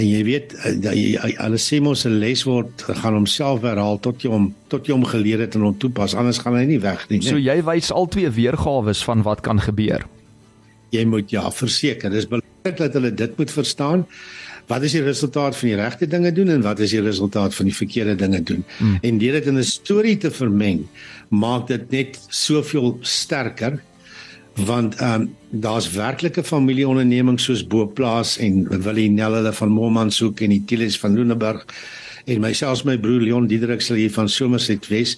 En 0.00 0.06
jy 0.06 0.20
weet 0.24 0.54
eh, 0.64 1.34
hulle 1.42 1.58
sê 1.60 1.80
mos 1.82 2.06
'n 2.06 2.20
les 2.22 2.44
word 2.48 2.84
gaan 3.02 3.18
homself 3.18 3.64
herhaal 3.66 3.98
tot 4.00 4.22
jy 4.22 4.30
hom 4.30 4.54
tot 4.72 4.86
jy 4.86 4.94
hom 4.94 5.04
geleer 5.04 5.42
het 5.44 5.54
en 5.58 5.66
hom 5.66 5.76
toepas, 5.76 6.14
anders 6.14 6.38
gaan 6.38 6.56
hy 6.56 6.64
nie 6.64 6.80
weg 6.80 7.04
nie. 7.10 7.20
So 7.22 7.36
jy 7.36 7.58
wys 7.66 7.90
al 7.92 8.08
twee 8.08 8.30
weergawe 8.30 8.94
van 8.94 9.22
wat 9.26 9.42
kan 9.42 9.60
gebeur. 9.60 10.06
Jy 10.90 11.04
moet 11.06 11.30
ja, 11.30 11.50
verseker, 11.50 12.10
dis 12.10 12.26
belangrik 12.26 12.78
dat 12.78 12.94
hulle 12.94 13.12
dit 13.14 13.36
moet 13.38 13.50
verstaan 13.50 14.06
wat 14.70 14.86
is 14.86 14.94
die 14.94 15.02
resultaat 15.02 15.56
van 15.58 15.68
die 15.68 15.78
regte 15.78 16.06
dinge 16.06 16.30
doen 16.32 16.48
en 16.54 16.62
wat 16.62 16.78
is 16.84 16.94
die 16.94 17.02
resultaat 17.02 17.54
van 17.54 17.66
die 17.66 17.74
verkeerde 17.74 18.14
dinge 18.14 18.42
doen. 18.46 18.64
Mm. 18.78 18.98
En 19.02 19.18
deur 19.18 19.38
dit 19.40 19.46
in 19.50 19.58
'n 19.58 19.66
storie 19.66 20.16
te 20.16 20.30
vermeng, 20.30 20.86
maak 21.28 21.66
dit 21.66 21.90
net 21.90 22.18
soveel 22.28 22.98
sterker 23.00 23.80
want 24.54 24.96
ehm 24.96 25.22
um, 25.22 25.36
daar's 25.50 25.90
werklike 25.90 26.44
familieondernemings 26.44 27.44
soos 27.44 27.66
Boplaas 27.66 28.36
en 28.38 28.82
Willie 28.82 29.10
Nel 29.10 29.34
hulle 29.34 29.52
van 29.52 29.68
Mommanshoek 29.68 30.40
en 30.40 30.50
die 30.54 30.62
Tielies 30.66 30.98
van 30.98 31.14
Loenberg 31.16 31.64
en 32.26 32.40
myself 32.40 32.84
my 32.84 32.98
broer 32.98 33.20
Leon 33.20 33.46
Diederik 33.46 33.80
sal 33.80 33.96
hier 33.96 34.12
van 34.12 34.28
Somerset 34.28 34.86
Wes 34.88 35.16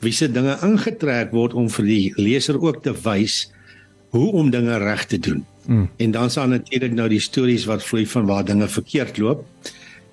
wie 0.00 0.12
se 0.12 0.28
dinge 0.32 0.58
ingetrek 0.66 1.32
word 1.32 1.54
om 1.54 1.68
vir 1.70 1.84
die 1.84 2.12
leser 2.16 2.60
ook 2.60 2.82
te 2.82 2.92
wys 3.04 3.50
hoe 4.10 4.32
om 4.32 4.50
dinge 4.50 4.78
reg 4.78 5.04
te 5.06 5.18
doen. 5.18 5.44
Mm. 5.70 5.90
En 5.96 6.10
dan 6.10 6.30
staan 6.30 6.48
natuurlik 6.48 6.92
nou 6.92 7.08
die 7.08 7.20
stories 7.20 7.64
wat 7.64 7.84
vloei 7.84 8.06
van 8.06 8.26
waar 8.26 8.44
dinge 8.44 8.68
verkeerd 8.68 9.18
loop 9.18 9.44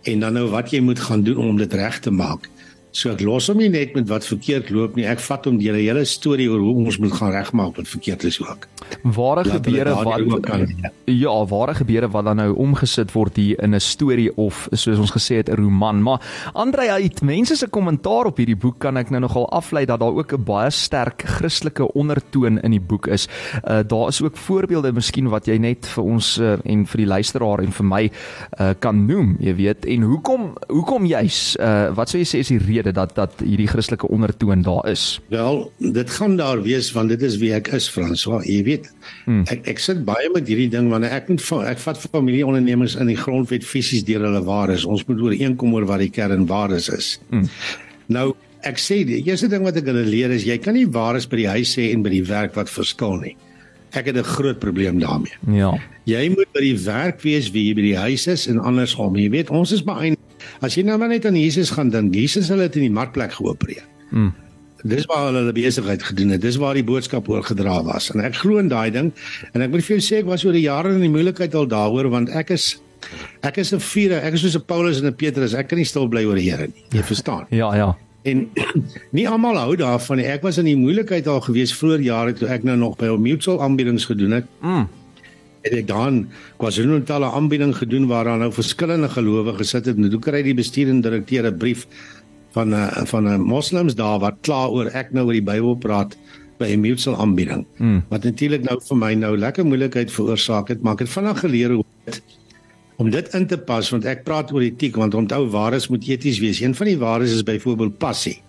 en 0.01 0.19
dan 0.19 0.33
nou 0.33 0.49
wat 0.49 0.69
jy 0.69 0.79
moet 0.79 0.99
gaan 0.99 1.23
doen 1.23 1.37
om 1.37 1.57
dit 1.57 1.73
reg 1.73 1.99
te 1.99 2.11
maak. 2.11 2.49
So 2.91 3.11
ek 3.11 3.21
los 3.21 3.47
hom 3.51 3.57
nie 3.57 3.69
net 3.69 3.93
met 3.93 4.07
wat 4.09 4.25
verkeerd 4.25 4.69
loop 4.69 4.95
nie. 4.95 5.05
Ek 5.05 5.19
vat 5.19 5.45
hom 5.45 5.57
deur 5.59 5.75
'n 5.75 5.83
hele 5.83 6.05
storie 6.05 6.49
oor 6.49 6.59
hoe 6.59 6.85
ons 6.85 6.97
moet 6.97 7.13
gaan 7.13 7.31
regmaak 7.31 7.75
wat 7.77 7.87
verkeerd 7.87 8.23
is 8.23 8.41
ook. 8.41 8.67
Ware 9.03 9.43
gebeure 9.43 9.93
wat 10.03 10.41
kan, 10.45 10.65
ja. 10.81 10.89
ja, 11.05 11.45
ware 11.45 11.73
gebeure 11.75 12.07
wat 12.09 12.25
dan 12.25 12.37
nou 12.37 12.55
omgesit 12.55 13.11
word 13.11 13.35
hier 13.35 13.59
in 13.63 13.75
'n 13.75 13.79
storie 13.79 14.31
of 14.37 14.67
soos 14.71 14.97
ons 14.97 15.11
gesê 15.11 15.37
het 15.37 15.49
'n 15.49 15.55
roman. 15.55 16.01
Maar 16.03 16.21
Andre 16.53 16.89
uit 16.89 17.21
mense 17.21 17.55
se 17.55 17.67
kommentaar 17.67 18.25
op 18.25 18.37
hierdie 18.37 18.55
boek 18.55 18.79
kan 18.79 18.97
ek 18.97 19.09
nou 19.09 19.21
nogal 19.21 19.49
aflei 19.49 19.85
dat 19.85 19.99
daar 19.99 20.13
ook 20.13 20.33
'n 20.33 20.43
baie 20.43 20.69
sterk 20.69 21.23
Christelike 21.25 21.93
ondertoon 21.93 22.59
in 22.59 22.71
die 22.71 22.81
boek 22.81 23.07
is. 23.07 23.27
Uh 23.63 23.83
daar 23.87 24.07
is 24.07 24.21
ook 24.21 24.37
voorbeelde 24.37 24.91
miskien 24.93 25.29
wat 25.29 25.45
jy 25.45 25.57
net 25.57 25.85
vir 25.85 26.03
ons 26.03 26.37
uh, 26.37 26.57
en 26.65 26.85
vir 26.85 26.97
die 26.97 27.07
luisteraar 27.07 27.59
en 27.59 27.71
vir 27.71 27.85
my 27.85 28.11
uh 28.59 28.73
kan 28.79 29.05
noem, 29.05 29.37
jy 29.39 29.55
weet. 29.55 29.85
En 29.85 30.01
hoekom 30.01 30.53
hoekom 30.67 31.05
juis 31.05 31.57
uh 31.59 31.93
wat 31.95 32.09
sou 32.09 32.19
jy 32.19 32.25
sê 32.25 32.39
is 32.39 32.47
die 32.47 32.57
rede 32.57 32.86
rede 32.87 32.95
dat 32.95 33.15
dat 33.15 33.43
hierdie 33.43 33.67
Christelike 33.67 34.07
ondertoon 34.07 34.61
daar 34.61 34.89
is? 34.89 35.19
Wel, 35.29 35.71
dit 35.77 36.09
gaan 36.09 36.37
daar 36.37 36.61
wees 36.61 36.91
want 36.91 37.09
dit 37.09 37.21
is 37.21 37.37
wie 37.37 37.53
ek 37.53 37.67
is, 37.67 37.89
François. 37.89 38.43
Jy 38.45 38.63
weet, 38.63 38.89
hmm. 39.25 39.43
ek 39.47 39.67
ek 39.67 39.79
sit 39.79 40.03
baie 40.05 40.29
met 40.33 40.47
hierdie 40.47 40.69
ding 40.69 40.89
wanneer 40.89 41.11
ek 41.11 41.29
moet 41.29 41.43
ek 41.67 41.79
vat 41.79 41.97
familieondernemings 41.97 42.95
in 42.95 43.07
die 43.07 43.17
grondwet 43.17 43.65
fisies 43.65 44.03
deur 44.03 44.23
hulle 44.23 44.43
waardes. 44.43 44.85
Ons 44.85 45.05
moet 45.07 45.21
ooreenkom 45.21 45.73
oor 45.73 45.85
wat 45.85 45.99
die 45.99 46.11
kernwaardes 46.11 46.89
is. 46.89 47.17
Hmm. 47.29 47.47
Nou 48.07 48.33
Ek 48.65 48.79
sê 48.81 49.03
die 49.05 49.21
eerste 49.21 49.47
ding 49.47 49.61
wat 49.63 49.77
ek 49.77 49.85
hulle 49.85 50.01
leer 50.03 50.31
is 50.33 50.43
jy 50.43 50.57
kan 50.57 50.73
nie 50.73 50.87
waardes 50.89 51.27
by 51.29 51.37
die 51.37 51.51
huis 51.59 51.75
sê 51.77 51.91
en 51.93 52.01
by 52.03 52.09
die 52.09 52.23
werk 52.25 52.55
wat 52.57 52.71
verskil 52.73 53.13
nie. 53.21 53.35
Ek 53.93 54.09
het 54.09 54.17
'n 54.17 54.25
groot 54.25 54.59
probleem 54.59 54.99
daarmee. 54.99 55.31
Ja. 55.45 55.77
Jy 56.05 56.29
moet 56.33 56.51
by 56.51 56.61
die 56.65 56.79
werk 56.85 57.21
wees 57.21 57.51
wie 57.53 57.69
jy 57.69 57.75
by 57.75 57.81
die 57.85 57.97
huis 57.97 58.27
is 58.27 58.47
en 58.47 58.59
andersom. 58.59 59.15
Jy 59.15 59.29
weet, 59.29 59.49
ons 59.49 59.71
is 59.71 59.83
baie 59.83 60.17
As 60.61 60.75
jy 60.75 60.83
nou 60.87 60.97
maar 60.97 61.11
net 61.11 61.25
aan 61.25 61.37
Jesus 61.37 61.71
gaan 61.75 61.89
dink, 61.93 62.15
Jesus 62.15 62.49
het 62.49 62.59
dit 62.59 62.75
in 62.81 62.87
die 62.87 62.93
markplek 62.93 63.37
geopereer. 63.37 63.85
Mm. 64.09 64.33
Dis 64.87 65.07
waar 65.09 65.27
hulle 65.27 65.41
hulle 65.41 65.53
besigheid 65.55 66.03
gedoen 66.03 66.35
het. 66.35 66.41
Dis 66.41 66.57
waar 66.61 66.77
die 66.77 66.85
boodskap 66.85 67.29
oorgedra 67.29 67.79
was. 67.83 68.11
En 68.13 68.21
ek 68.23 68.37
glo 68.43 68.61
in 68.61 68.69
daai 68.71 68.91
ding. 68.93 69.11
En 69.53 69.63
ek 69.65 69.71
moet 69.73 69.85
vir 69.85 69.97
jou 69.97 70.03
sê 70.05 70.21
ek 70.21 70.29
was 70.29 70.45
oor 70.45 70.55
die 70.55 70.67
jare 70.67 70.93
in 70.93 71.01
die 71.03 71.13
moeilikheid 71.13 71.55
al 71.57 71.69
daaroor 71.69 72.11
want 72.13 72.29
ek 72.29 72.53
is 72.55 72.75
ek 73.45 73.57
is 73.61 73.73
'n 73.73 73.79
vuur, 73.79 74.17
ek 74.21 74.33
is 74.33 74.41
soos 74.41 74.57
'n 74.57 74.65
Paulus 74.65 75.01
en 75.01 75.07
'n 75.07 75.15
Petrus. 75.15 75.53
Ek 75.53 75.67
kan 75.67 75.77
nie 75.77 75.85
stil 75.85 76.07
bly 76.07 76.25
oor 76.25 76.35
die 76.35 76.49
Here 76.49 76.67
nie. 76.67 76.83
Jy 76.91 77.03
verstaan? 77.03 77.45
Ja, 77.49 77.73
ja. 77.75 77.95
En 78.23 78.49
nie 79.17 79.27
almal 79.27 79.57
hou 79.57 79.75
daarvan 79.75 80.17
nie. 80.17 80.25
Ek 80.25 80.41
was 80.41 80.57
in 80.57 80.65
die 80.65 80.77
moeilikheid 80.77 81.27
al 81.27 81.41
gewees 81.41 81.73
vroeër 81.73 82.01
jare 82.01 82.33
toe 82.33 82.47
ek 82.47 82.63
nou 82.63 82.77
nog 82.77 82.97
by 82.97 83.05
mutual 83.17 83.61
aanbiedings 83.61 84.05
gedoen 84.05 84.31
het. 84.31 84.45
Mm 84.61 84.87
het 85.67 85.83
ek 85.83 85.87
dan 85.87 86.25
KwaZulu-Natal 86.61 87.27
'n 87.27 87.35
aanbieding 87.39 87.75
gedoen 87.75 88.07
waar 88.07 88.23
daar 88.25 88.39
nou 88.39 88.51
verskillende 88.51 89.09
gelowiges 89.09 89.57
gesit 89.57 89.85
het 89.85 89.97
toe 90.11 90.19
kry 90.19 90.41
die 90.43 90.57
bestuur 90.57 90.89
en 90.89 91.01
direkteur 91.01 91.45
'n 91.45 91.57
brief 91.57 91.87
van 92.55 92.69
'n 92.69 92.73
uh, 92.73 93.05
van 93.05 93.27
'n 93.27 93.41
moslems 93.41 93.95
daar 93.95 94.19
wat 94.19 94.37
kla 94.41 94.67
oor 94.67 94.87
ek 94.93 95.11
nou 95.11 95.25
oor 95.25 95.37
die 95.37 95.43
Bybel 95.43 95.75
praat 95.75 96.17
by 96.57 96.65
'n 96.73 96.79
mutual 96.79 97.17
aanbieding. 97.17 97.65
Hmm. 97.77 98.03
Wat 98.09 98.23
natuurlik 98.23 98.63
nou 98.63 98.79
vir 98.81 98.97
my 98.97 99.13
nou 99.13 99.37
lekker 99.37 99.65
moeilikheid 99.65 100.11
veroorsaak 100.11 100.67
het, 100.67 100.81
maar 100.81 100.93
ek 100.93 100.99
het 100.99 101.09
vinnig 101.09 101.39
geleer 101.39 101.71
hoe 101.71 101.85
dit 102.05 102.21
om 102.97 103.09
dit 103.09 103.33
in 103.33 103.47
te 103.47 103.57
pas 103.57 103.89
want 103.89 104.05
ek 104.05 104.23
praat 104.23 104.51
oor 104.51 104.61
etiek 104.61 104.95
want 104.95 105.13
onthou 105.13 105.45
waardes 105.49 105.87
moet 105.87 106.07
eties 106.07 106.39
wees. 106.39 106.61
Een 106.61 106.75
van 106.75 106.85
die 106.85 106.97
waardes 106.97 107.33
is 107.33 107.43
byvoorbeeld 107.43 107.97
passie. 107.97 108.41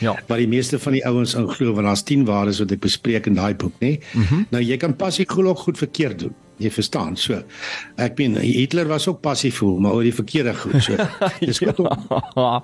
Ja. 0.00 0.16
Maar 0.28 0.38
die 0.38 0.48
meeste 0.48 0.78
van 0.78 0.92
die 0.92 1.04
ouens 1.06 1.34
in 1.34 1.48
glo 1.48 1.72
want 1.72 1.86
daar's 1.86 2.02
10 2.02 2.24
waardes 2.24 2.58
wat 2.58 2.72
ek 2.74 2.80
bespreek 2.80 3.26
in 3.26 3.34
daai 3.34 3.54
boek, 3.54 3.74
nê? 3.80 3.98
Mm 4.12 4.22
-hmm. 4.22 4.46
Nou 4.50 4.62
jy 4.62 4.76
kan 4.76 4.96
passie 4.96 5.26
glo 5.28 5.54
goed 5.54 5.78
verkeerd 5.78 6.18
doen. 6.18 6.34
Jy 6.56 6.70
verstaan. 6.70 7.16
So 7.18 7.40
ek 7.98 8.18
meen 8.18 8.36
Hitler 8.38 8.86
was 8.86 9.08
ook 9.08 9.20
passievol, 9.20 9.80
maar 9.82 9.96
oor 9.96 10.06
die 10.06 10.14
verkeerde 10.14 10.54
goed. 10.54 10.78
So 10.82 10.94
dis 11.40 11.58
goed 11.58 11.78
om 11.82 11.88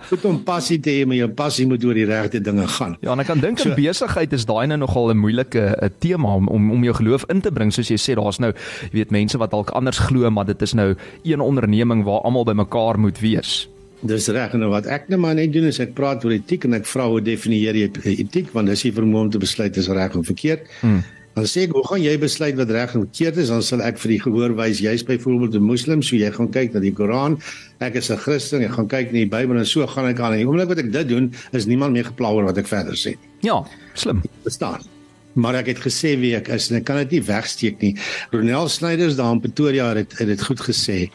goed 0.09 0.25
om 0.25 0.43
passie 0.47 0.79
te 0.81 0.91
hê, 0.91 1.07
maar 1.07 1.17
jou 1.17 1.29
passie 1.29 1.67
moet 1.67 1.85
oor 1.85 1.99
die 1.99 2.07
regte 2.07 2.41
dinge 2.41 2.69
gaan. 2.69 2.97
Ja, 3.01 3.13
en 3.13 3.25
ek 3.25 3.27
kan 3.27 3.43
dink 3.43 3.59
so, 3.59 3.69
in 3.69 3.75
besigheid 3.75 4.33
is 4.33 4.47
daai 4.47 4.67
nou 4.71 4.79
nogal 4.79 5.11
'n 5.11 5.19
moeilike 5.19 5.75
'n 5.83 5.91
tema 5.99 6.35
om, 6.35 6.49
om 6.49 6.71
om 6.71 6.85
jou 6.85 6.95
geloof 6.95 7.27
in 7.29 7.41
te 7.41 7.51
bring, 7.51 7.73
soos 7.73 7.91
jy 7.91 7.99
sê, 7.99 8.15
daar's 8.15 8.39
nou 8.39 8.53
jy 8.93 9.03
weet 9.03 9.11
mense 9.11 9.39
wat 9.39 9.51
dalk 9.51 9.71
anders 9.71 9.99
glo, 9.99 10.31
maar 10.31 10.47
dit 10.47 10.63
is 10.63 10.73
nou 10.73 10.95
een 11.23 11.41
onderneming 11.41 12.05
waar 12.05 12.23
almal 12.23 12.45
bymekaar 12.45 12.99
moet 12.99 13.19
wees. 13.19 13.69
Dis 14.01 14.29
reg 14.33 14.55
en 14.57 14.65
wat 14.73 14.87
ek 14.89 15.09
nou 15.13 15.19
maar 15.21 15.35
net 15.37 15.53
doen 15.53 15.69
is 15.69 15.81
ek 15.83 15.93
praat 15.95 16.25
oor 16.25 16.33
etiek 16.33 16.65
en 16.65 16.79
ek 16.79 16.87
vra 16.89 17.09
hoe 17.11 17.21
definieer 17.21 17.77
jy 17.77 17.89
etiek 18.17 18.53
want 18.55 18.73
dis 18.73 18.85
nie 18.87 18.93
vir 18.97 19.07
my 19.07 19.27
om 19.27 19.31
te 19.31 19.39
besluit 19.39 19.77
is 19.77 19.91
reg 19.93 20.17
of 20.17 20.27
verkeerd. 20.27 20.65
Hmm. 20.81 21.03
Dan 21.37 21.47
sê 21.47 21.63
ek, 21.69 21.75
hoe 21.77 21.85
gaan 21.87 22.01
jy 22.03 22.17
besluit 22.19 22.57
wat 22.59 22.73
reg 22.75 22.95
en 22.97 23.05
verkeerd 23.05 23.37
is? 23.39 23.51
Dan 23.53 23.63
sal 23.63 23.83
ek 23.87 24.01
vir 24.03 24.17
die 24.17 24.19
gehoor 24.25 24.55
wys, 24.59 24.81
jy's 24.83 25.05
byvoorbeeld 25.07 25.55
'n 25.61 25.63
moslim, 25.63 26.03
so 26.03 26.17
jy 26.17 26.31
gaan 26.35 26.51
kyk 26.51 26.75
na 26.75 26.81
die 26.81 26.93
Koran. 26.93 27.39
Ek 27.81 27.95
is 27.95 28.11
'n 28.11 28.17
Christen, 28.17 28.65
ek 28.65 28.73
gaan 28.73 28.89
kyk 28.89 29.13
na 29.13 29.25
die 29.25 29.31
Bybel 29.31 29.57
en 29.57 29.65
so 29.65 29.87
gaan 29.87 30.11
ek 30.11 30.21
aan. 30.21 30.33
En 30.33 30.39
die 30.39 30.47
oomblik 30.47 30.69
wat 30.69 30.79
ek 30.79 30.93
dit 30.93 31.09
doen, 31.09 31.33
is 31.53 31.67
niemand 31.67 31.93
meer 31.93 32.05
gepla 32.05 32.33
oor 32.33 32.45
wat 32.45 32.59
ek 32.59 32.67
verder 32.67 32.95
sê 32.95 33.15
nie. 33.15 33.29
Ja, 33.43 33.65
slim. 33.95 34.23
Verstaan. 34.43 34.81
Maar 35.35 35.55
ek 35.55 35.67
het 35.67 35.79
gesê 35.79 36.19
wie 36.19 36.35
ek 36.35 36.49
is 36.49 36.71
en 36.71 36.77
ek 36.79 36.85
kan 36.85 36.97
dit 36.97 37.11
nie 37.13 37.23
wegsteek 37.23 37.81
nie. 37.81 37.97
Ronel 38.33 38.69
Snyders 38.69 39.17
daar 39.17 39.33
in 39.33 39.41
Pretoria 39.41 39.95
het 39.95 40.19
dit 40.19 40.43
goed 40.43 40.61
gesê. 40.61 41.11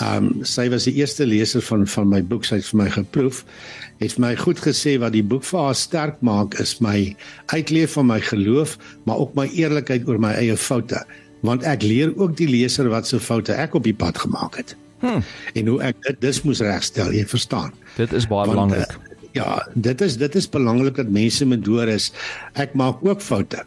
Ehm 0.00 0.24
um, 0.24 0.44
sy 0.46 0.68
was 0.72 0.86
die 0.88 0.94
eerste 0.98 1.26
leser 1.26 1.62
van 1.62 1.86
van 1.86 2.08
my 2.08 2.20
boek, 2.24 2.44
sy 2.44 2.60
het 2.60 2.68
vir 2.70 2.80
my 2.82 2.88
geproef. 2.94 3.44
Het 3.98 4.14
vir 4.16 4.24
my 4.24 4.34
goed 4.38 4.60
gesê 4.62 4.96
wat 5.02 5.14
die 5.16 5.24
boek 5.24 5.44
vir 5.48 5.60
haar 5.60 5.78
sterk 5.78 6.20
maak 6.22 6.58
is 6.62 6.78
my 6.84 7.14
uitleef 7.54 7.96
van 7.98 8.06
my 8.06 8.20
geloof, 8.20 8.76
maar 9.04 9.18
ook 9.24 9.34
my 9.38 9.48
eerlikheid 9.54 10.08
oor 10.08 10.20
my 10.22 10.34
eie 10.38 10.56
foute, 10.56 11.00
want 11.46 11.66
ek 11.66 11.82
leer 11.82 12.14
ook 12.16 12.36
die 12.38 12.48
leser 12.50 12.90
wat 12.92 13.06
se 13.06 13.20
foute 13.20 13.54
ek 13.54 13.74
op 13.74 13.86
die 13.86 13.96
pad 13.96 14.18
gemaak 14.18 14.56
het. 14.60 14.76
Hmm. 15.02 15.22
En 15.54 15.66
hoe 15.66 15.80
ek 15.90 16.00
dit 16.06 16.20
dis 16.20 16.42
moes 16.42 16.62
regstel, 16.64 17.12
jy 17.14 17.26
verstaan. 17.26 17.74
Dit 17.96 18.12
is 18.12 18.26
baie 18.26 18.48
belangrik. 18.50 18.94
Uh, 18.94 19.26
ja, 19.36 19.50
dit 19.74 20.00
is 20.00 20.16
dit 20.18 20.34
is 20.34 20.48
belangrik 20.50 20.96
dat 20.98 21.10
mense 21.14 21.46
moet 21.46 21.66
hoor 21.66 21.90
is 21.92 22.10
ek 22.54 22.74
maak 22.74 23.04
ook 23.06 23.22
foute. 23.22 23.62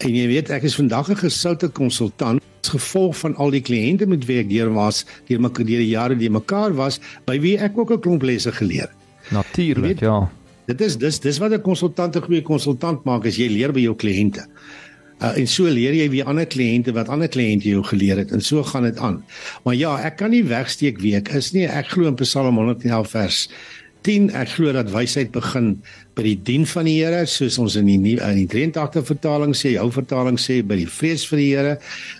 En 0.00 0.14
jy 0.16 0.26
weet, 0.28 0.50
ek 0.50 0.64
is 0.64 0.76
vandag 0.76 1.10
'n 1.12 1.20
gesoute 1.28 1.68
konsultant 1.68 2.40
as 2.60 2.68
gevolg 2.68 3.16
van 3.16 3.36
al 3.36 3.50
die 3.50 3.62
kliënte 3.62 4.06
met 4.06 4.26
wie 4.28 4.40
ek 4.42 4.50
deur 4.50 4.72
was, 4.74 5.04
deur 5.28 5.40
my 5.40 5.50
deur 5.56 5.64
die 5.66 5.92
jare 5.92 6.16
die 6.16 6.30
mekaar 6.30 6.74
was, 6.76 7.00
by 7.26 7.38
wie 7.40 7.56
ek 7.58 7.78
ook 7.78 7.92
'n 7.92 8.00
klomp 8.00 8.22
lesse 8.22 8.52
geleer. 8.52 8.90
Natuurlik, 9.30 10.00
ja. 10.00 10.28
Dit 10.66 10.80
is 10.80 10.96
dis 10.96 11.18
dis 11.18 11.38
wat 11.38 11.52
'n 11.52 11.62
konsultant 11.62 12.16
'n 12.16 12.22
goeie 12.22 12.42
konsultant 12.42 13.04
maak, 13.04 13.26
as 13.26 13.36
jy 13.36 13.48
leer 13.48 13.72
by 13.72 13.80
jou 13.80 13.94
kliënte. 13.94 14.46
Uh, 15.20 15.36
en 15.36 15.46
so 15.46 15.68
leer 15.68 15.92
jy 15.92 16.08
wie 16.10 16.24
ander 16.24 16.46
kliënte 16.46 16.92
wat 16.92 17.08
ander 17.08 17.28
kliënte 17.28 17.68
jou 17.68 17.82
geleer 17.84 18.16
het 18.16 18.30
en 18.32 18.40
so 18.40 18.62
gaan 18.62 18.82
dit 18.82 18.98
aan. 18.98 19.22
Maar 19.64 19.74
ja, 19.74 19.96
ek 19.98 20.16
kan 20.16 20.30
nie 20.30 20.44
wegsteek 20.44 20.98
wie 20.98 21.14
ek 21.16 21.28
is 21.28 21.52
nie. 21.52 21.66
Ek 21.66 21.86
glo 21.92 22.08
in 22.08 22.14
Psalm 22.14 22.56
111 22.56 23.10
vers 23.10 23.48
10 24.06 24.30
ek 24.36 24.54
glo 24.54 24.72
dat 24.72 24.90
wysheid 24.92 25.32
begin 25.34 25.74
by 26.16 26.24
die 26.24 26.36
dien 26.46 26.64
van 26.68 26.88
die 26.88 26.96
Here 26.98 27.26
soos 27.28 27.58
ons 27.60 27.76
in 27.80 27.88
die 27.88 28.16
in 28.16 28.38
die 28.38 28.46
83 28.48 29.04
vertaling 29.08 29.52
sê, 29.56 29.74
jou 29.74 29.86
vertaling 29.92 30.38
sê 30.40 30.60
by 30.66 30.78
die 30.80 30.88
vrees 30.88 31.26
vir 31.28 31.40
die 31.40 31.48
Here. 31.50 31.74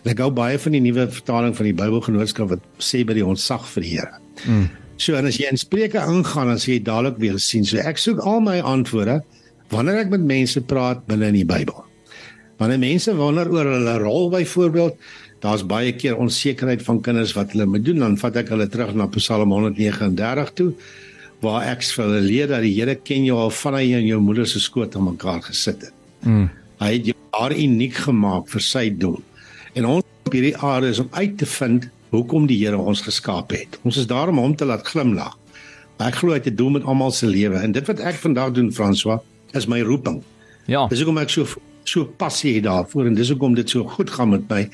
Ek 0.09 0.21
hou 0.21 0.31
baie 0.35 0.59
van 0.61 0.77
die 0.77 0.83
nuwe 0.85 1.07
vertaling 1.13 1.57
van 1.57 1.71
die 1.71 1.77
Bybelgenootskap 1.77 2.53
wat 2.53 2.67
sê 2.83 3.03
by 3.07 3.17
die 3.17 3.27
ontzag 3.27 3.65
vir 3.75 3.87
die 3.87 3.95
Here. 3.97 4.21
Mm. 4.45 4.67
So 5.01 5.17
en 5.17 5.31
as 5.31 5.41
jy 5.41 5.49
in 5.49 5.61
Spreuke 5.61 6.03
ingaan 6.13 6.53
dan 6.53 6.61
sê 6.61 6.77
jy 6.77 6.85
dadelik 6.85 7.21
weer 7.23 7.41
sien. 7.41 7.65
So 7.65 7.81
ek 7.81 8.01
soek 8.01 8.21
al 8.29 8.45
my 8.45 8.59
antwoorde 8.61 9.23
wanneer 9.73 10.05
ek 10.05 10.13
met 10.13 10.27
mense 10.27 10.61
praat 10.69 11.07
binne 11.09 11.33
in 11.33 11.41
die 11.41 11.49
Bybel. 11.49 11.87
Wanneer 12.61 12.83
mense 12.83 13.17
wonder 13.17 13.49
oor 13.49 13.75
hulle 13.79 13.99
rol 14.03 14.33
byvoorbeeld 14.35 15.01
Daar's 15.41 15.63
baie 15.65 15.95
keer 15.97 16.19
onsekerheid 16.21 16.83
van 16.85 17.01
kinders 17.01 17.33
wat 17.33 17.55
hulle 17.55 17.65
moet 17.67 17.85
doen 17.85 18.03
dan 18.03 18.19
vat 18.21 18.35
ek 18.43 18.51
hulle 18.53 18.67
terug 18.69 18.93
na 18.93 19.07
Psalm 19.15 19.55
139 19.57 20.51
toe 20.59 20.67
waar 21.41 21.65
ek 21.71 21.83
vir 21.83 22.05
hulle 22.05 22.21
leer 22.21 22.51
dat 22.51 22.63
die 22.63 22.75
Here 22.75 22.95
ken 22.95 23.25
jou 23.25 23.39
al 23.41 23.51
van 23.51 23.75
hy 23.79 23.87
in 23.99 24.07
jou 24.07 24.21
moeder 24.21 24.47
se 24.47 24.61
skoot 24.61 24.97
aan 24.97 25.09
mekaar 25.09 25.43
gesit 25.43 25.89
het. 25.89 25.95
Mm. 26.23 26.49
Hy 26.81 26.93
het 26.93 27.11
jou 27.11 27.17
daar 27.33 27.55
uniek 27.57 27.97
gemaak 28.07 28.49
vir 28.53 28.65
sy 28.65 28.91
doel. 28.91 29.19
En 29.75 29.87
ons 29.87 30.05
op 30.27 30.33
hierdie 30.35 30.57
aarde 30.57 30.91
is 30.93 31.01
om 31.03 31.09
uit 31.17 31.39
te 31.39 31.47
vind 31.47 31.89
hoekom 32.11 32.47
die 32.51 32.59
Here 32.61 32.79
ons 32.79 33.05
geskaap 33.07 33.55
het. 33.55 33.79
Ons 33.87 34.01
is 34.03 34.09
daar 34.11 34.29
om 34.29 34.41
hom 34.43 34.57
te 34.57 34.69
laat 34.69 34.87
glimlag. 34.87 35.37
Ek 36.01 36.21
glo 36.21 36.33
hy 36.33 36.41
het 36.41 36.49
'n 36.49 36.57
doel 36.57 36.71
met 36.71 36.85
almal 36.85 37.13
se 37.13 37.27
lewe 37.27 37.57
en 37.57 37.73
dit 37.73 37.87
wat 37.87 38.01
ek 38.01 38.17
vandag 38.17 38.53
doen 38.53 38.73
François 38.73 39.21
is 39.53 39.67
my 39.67 39.81
roeping. 39.81 40.23
Ja. 40.67 40.87
Dis 40.87 40.99
hoekom 40.99 41.19
ek 41.19 41.31
so 41.31 41.47
so 41.85 42.05
passie 42.05 42.55
het 42.55 42.65
daarvoor 42.65 43.07
en 43.07 43.15
dis 43.15 43.29
hoekom 43.29 43.55
dit 43.55 43.71
so 43.71 43.85
goed 43.85 44.11
gaan 44.11 44.31
met 44.31 44.49
my 44.49 44.69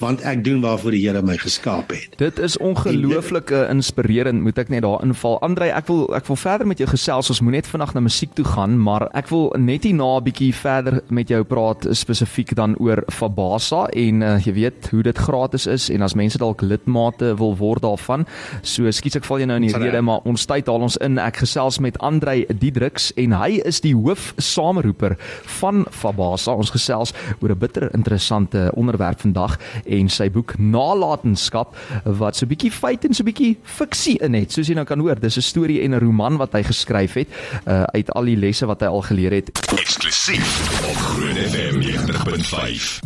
want 0.00 0.22
ek 0.24 0.44
doen 0.44 0.60
waarvoor 0.64 0.94
die 0.96 1.02
Here 1.04 1.20
my 1.22 1.36
geskaap 1.40 1.92
het. 1.92 2.16
Dit 2.20 2.38
is 2.40 2.56
ongelooflik 2.58 3.50
uh, 3.52 3.66
inspirerend, 3.72 4.42
moet 4.44 4.58
ek 4.58 4.70
net 4.72 4.84
daar 4.84 5.02
inval. 5.04 5.38
Andrei, 5.44 5.70
ek 5.76 5.88
wil 5.90 6.06
ek 6.16 6.28
wil 6.28 6.38
verder 6.40 6.68
met 6.68 6.80
jou 6.80 6.88
gesels. 6.88 7.30
Ons 7.32 7.42
moet 7.44 7.58
net 7.58 7.68
vanaand 7.68 7.96
na 7.96 8.02
musiek 8.04 8.32
toe 8.36 8.44
gaan, 8.48 8.78
maar 8.80 9.08
ek 9.16 9.28
wil 9.32 9.50
net 9.60 9.84
hierna 9.84 10.16
'n 10.16 10.24
bietjie 10.24 10.52
verder 10.56 11.00
met 11.08 11.28
jou 11.28 11.42
praat 11.44 11.86
spesifiek 11.92 12.54
dan 12.56 12.76
oor 12.80 13.04
Fabasa 13.12 13.86
en 13.92 14.22
uh, 14.22 14.38
jy 14.40 14.52
weet 14.52 14.88
hoe 14.90 15.02
dit 15.02 15.18
gratis 15.18 15.66
is 15.66 15.90
en 15.90 16.02
as 16.02 16.14
mense 16.14 16.38
dalk 16.38 16.62
lidmate 16.62 17.36
wil 17.36 17.56
word 17.56 17.82
daarvan. 17.82 18.26
So 18.62 18.90
skiet 18.90 19.16
ek 19.16 19.24
val 19.24 19.40
jy 19.40 19.46
nou 19.46 19.56
in 19.56 19.68
die 19.68 19.70
Sorry. 19.74 19.90
rede, 19.90 20.02
maar 20.02 20.24
ons 20.24 20.46
tyd 20.46 20.66
haal 20.66 20.80
ons 20.80 20.96
in. 20.96 21.18
Ek 21.18 21.36
gesels 21.44 21.78
met 21.78 21.98
Andrei 21.98 22.46
Diedriks 22.48 23.12
en 23.16 23.32
hy 23.32 23.60
is 23.64 23.80
die 23.80 23.94
hoof 23.94 24.34
sameroeper 24.38 25.16
van 25.60 25.84
Fabasa. 25.90 26.52
Ons 26.56 26.70
gesels 26.70 27.12
oor 27.40 27.50
'n 27.50 27.58
bitter 27.58 27.90
interessante 27.94 28.70
onderwerp 28.74 29.20
vandag 29.20 29.58
en 29.90 30.08
sy 30.08 30.30
boek 30.30 30.54
Nalatenskap 30.58 31.76
wat 32.04 32.36
so 32.36 32.46
'n 32.46 32.48
bietjie 32.48 32.72
feit 32.72 33.04
en 33.04 33.14
so 33.14 33.22
'n 33.22 33.30
bietjie 33.30 33.58
fiksie 33.62 34.18
in 34.22 34.34
het. 34.34 34.52
Soos 34.52 34.68
jy 34.68 34.74
nou 34.74 34.84
kan 34.84 35.00
hoor, 35.00 35.20
dis 35.20 35.36
'n 35.36 35.42
storie 35.42 35.82
en 35.82 35.94
'n 35.94 36.00
roman 36.00 36.36
wat 36.36 36.52
hy 36.52 36.62
geskryf 36.62 37.14
het 37.14 37.28
uh, 37.66 37.82
uit 37.82 38.10
al 38.12 38.24
die 38.24 38.36
lesse 38.36 38.66
wat 38.66 38.80
hy 38.80 38.86
al 38.86 39.02
geleer 39.02 39.32
het. 39.32 39.50
Eksklusief 39.78 40.50
op 40.90 40.96
Groen 40.96 41.36
FM 41.36 41.80
90.5. 41.80 43.00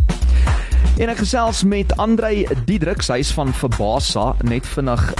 En 0.98 1.08
ek 1.08 1.16
gesels 1.16 1.64
met 1.64 1.96
Andrei 1.96 2.46
Diedriks, 2.64 3.08
hy's 3.08 3.32
van 3.32 3.50
Verbasa, 3.52 4.36
net 4.42 4.66
vinnig. 4.66 5.14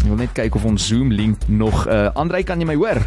Ek 0.00 0.06
wil 0.08 0.16
net 0.16 0.32
kyk 0.32 0.54
of 0.54 0.64
ons 0.64 0.86
Zoom 0.86 1.12
link 1.12 1.36
nog 1.46 1.86
uh 1.88 2.08
Andrei, 2.14 2.42
kan 2.42 2.58
jy 2.60 2.66
my 2.66 2.74
hoor? 2.74 3.04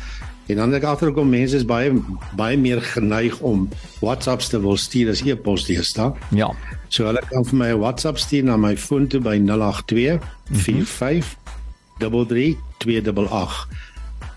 En 0.48 0.56
dan 0.56 0.74
ek 0.74 0.84
agterkom 0.88 1.28
mense 1.28 1.56
is 1.56 1.64
baie 1.68 1.92
baie 2.36 2.56
meer 2.56 2.82
geneig 2.82 3.40
om 3.40 3.68
WhatsApps 4.00 4.48
te 4.48 4.60
wil 4.60 4.76
stuur 4.76 5.08
as 5.12 5.22
e-pos 5.24 5.64
te 5.64 5.82
stuur. 5.84 6.12
Ja. 6.36 6.54
So 6.88 7.04
hulle 7.08 7.22
kan 7.28 7.44
vir 7.44 7.56
my 7.56 7.68
'n 7.72 7.80
WhatsApp 7.80 8.18
stuur 8.18 8.44
na 8.44 8.56
my 8.56 8.76
foon 8.76 9.06
toe 9.06 9.20
by 9.20 9.38
082 9.40 10.20
45 10.52 11.36
3328 11.98 13.68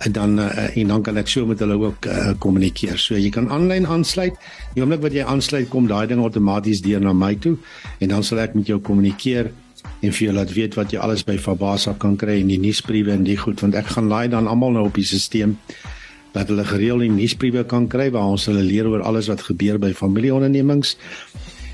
en 0.01 0.11
dan 0.11 0.39
uh, 0.39 0.77
en 0.77 0.87
dan 0.87 1.01
kan 1.01 1.17
ek 1.17 1.29
so 1.29 1.45
met 1.45 1.59
hulle 1.61 1.77
ook 1.77 2.05
uh, 2.05 2.31
kommunikeer. 2.41 2.97
So 2.97 3.17
jy 3.17 3.29
kan 3.33 3.49
aanlyn 3.53 3.85
aansluit. 3.87 4.37
Die 4.73 4.83
oomblik 4.83 5.03
wat 5.05 5.15
jy 5.15 5.25
aansluit, 5.27 5.69
kom 5.69 5.89
daai 5.89 6.07
ding 6.09 6.21
outomaties 6.23 6.81
deur 6.85 7.03
na 7.03 7.13
my 7.13 7.35
toe. 7.41 7.57
En 8.01 8.15
dan 8.15 8.25
sal 8.25 8.41
ek 8.45 8.57
met 8.57 8.69
jou 8.71 8.79
kommunikeer 8.81 9.51
en 10.01 10.09
vir 10.13 10.23
jou 10.27 10.33
laat 10.33 10.53
weet 10.53 10.77
wat 10.77 10.93
jy 10.93 11.01
alles 11.01 11.25
by 11.25 11.37
Fabasa 11.41 11.93
kan 12.01 12.17
kry 12.17 12.39
in 12.41 12.49
die 12.49 12.59
nuusbriewe 12.61 13.13
en 13.13 13.25
die 13.27 13.37
goed. 13.37 13.61
Want 13.61 13.77
ek 13.77 13.93
gaan 13.93 14.09
laai 14.09 14.27
dan 14.33 14.49
almal 14.49 14.73
nou 14.77 14.87
op 14.89 14.97
die 14.97 15.05
stelsel 15.05 15.57
dat 16.31 16.47
hulle 16.47 16.63
gereeld 16.63 17.03
die 17.03 17.11
nuusbriewe 17.11 17.65
kan 17.67 17.89
kry 17.91 18.07
waar 18.15 18.31
ons 18.33 18.47
hulle 18.47 18.63
leer 18.63 18.87
oor 18.89 19.03
alles 19.05 19.27
wat 19.29 19.43
gebeur 19.49 19.81
by 19.81 19.91
familieondernemings. 19.93 20.95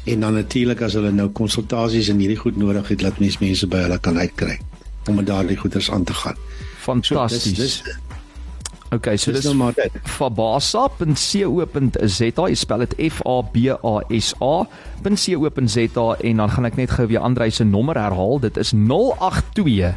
En 0.08 0.24
dan 0.24 0.40
natuurlik 0.40 0.82
as 0.82 0.98
hulle 0.98 1.14
nou 1.14 1.30
konsultasies 1.30 2.10
en 2.12 2.20
hierdie 2.24 2.40
goed 2.40 2.58
nodig 2.58 2.90
het 2.96 3.06
laat 3.06 3.22
mense 3.24 3.40
mense 3.44 3.70
by 3.70 3.86
hulle 3.86 4.00
kan 4.02 4.18
uitkry 4.18 4.58
om 5.08 5.16
met 5.16 5.26
daardie 5.26 5.58
goeders 5.58 5.92
aan 5.92 6.04
te 6.04 6.14
gaan. 6.14 6.36
Fantasties. 6.78 7.56
So, 7.56 7.62
dis, 7.62 7.82
dis, 7.84 7.98
Okay, 8.88 9.18
so 9.20 9.34
dis, 9.36 9.44
dis 9.44 9.52
nou 9.52 9.74
fabasa.co.za. 10.08 11.18
Jy 12.48 12.56
spel 12.56 12.86
dit 12.86 12.94
F 13.10 13.20
A 13.28 13.42
B 13.44 13.68
A 13.76 14.00
S 14.16 14.32
A.co.za 14.40 16.06
en 16.24 16.36
dan 16.40 16.50
gaan 16.56 16.66
ek 16.70 16.80
net 16.80 16.92
gou 16.96 17.08
weer 17.12 17.20
Andre 17.20 17.50
se 17.52 17.68
nommer 17.68 18.00
herhaal. 18.00 18.40
Dit 18.40 18.56
is 18.58 18.72
082 18.72 19.92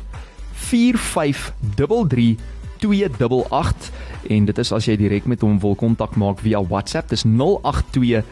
4533 0.66 2.35
288 2.83 3.90
en 4.35 4.44
dit 4.51 4.59
is 4.59 4.73
as 4.73 4.87
jy 4.88 4.96
direk 4.99 5.27
met 5.31 5.40
hom 5.44 5.61
wil 5.62 5.77
kontak 5.79 6.16
maak 6.20 6.42
via 6.42 6.61
WhatsApp 6.64 7.12
dis 7.12 7.25
082 7.29 8.25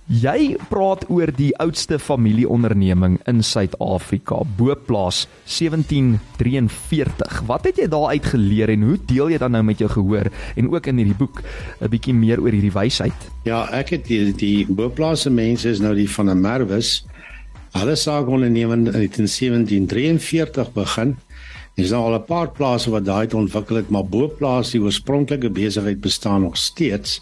Jy 0.07 0.55
praat 0.71 1.01
oor 1.11 1.33
die 1.35 1.49
oudste 1.59 1.97
familieonderneming 1.99 3.17
in 3.27 3.41
Suid-Afrika, 3.43 4.37
Boplaas 4.55 5.25
1743. 5.51 7.41
Wat 7.49 7.67
het 7.67 7.81
jy 7.83 7.89
daar 7.91 8.15
uit 8.15 8.29
geleer 8.31 8.71
en 8.71 8.85
hoe 8.87 9.01
deel 9.11 9.33
jy 9.35 9.41
dan 9.43 9.57
nou 9.59 9.65
met 9.67 9.83
jou 9.83 9.89
gehoor 9.91 10.31
en 10.55 10.71
ook 10.71 10.87
in 10.87 11.03
hierdie 11.03 11.19
boek 11.19 11.43
'n 11.83 11.91
bietjie 11.91 12.15
meer 12.15 12.39
oor 12.39 12.55
hierdie 12.55 12.71
wysheid? 12.71 13.19
Ja, 13.51 13.67
ek 13.75 13.91
het 13.99 14.07
die, 14.07 14.31
die 14.31 14.67
Boplaas 14.69 15.27
se 15.27 15.31
mense 15.31 15.69
is 15.69 15.83
nou 15.83 15.95
die 15.95 16.11
van 16.11 16.31
'n 16.31 16.41
Merwes. 16.41 17.05
Hulle 17.75 17.97
saak 17.97 18.29
onderneming 18.29 18.87
het 18.87 19.19
in 19.19 19.27
1743 19.27 20.73
begin. 20.73 21.17
Er 21.75 21.83
is 21.83 21.91
nou 21.91 22.05
al 22.05 22.15
'n 22.15 22.25
paar 22.25 22.51
plase 22.51 22.91
wat 22.91 23.05
daai 23.05 23.27
ontwikkel 23.35 23.77
het, 23.77 23.91
maar 23.91 24.05
Boplaas 24.05 24.71
die 24.71 24.81
oorspronklike 24.81 25.51
besigheid 25.51 26.01
bestaan 26.01 26.43
nog 26.43 26.57
steeds. 26.57 27.21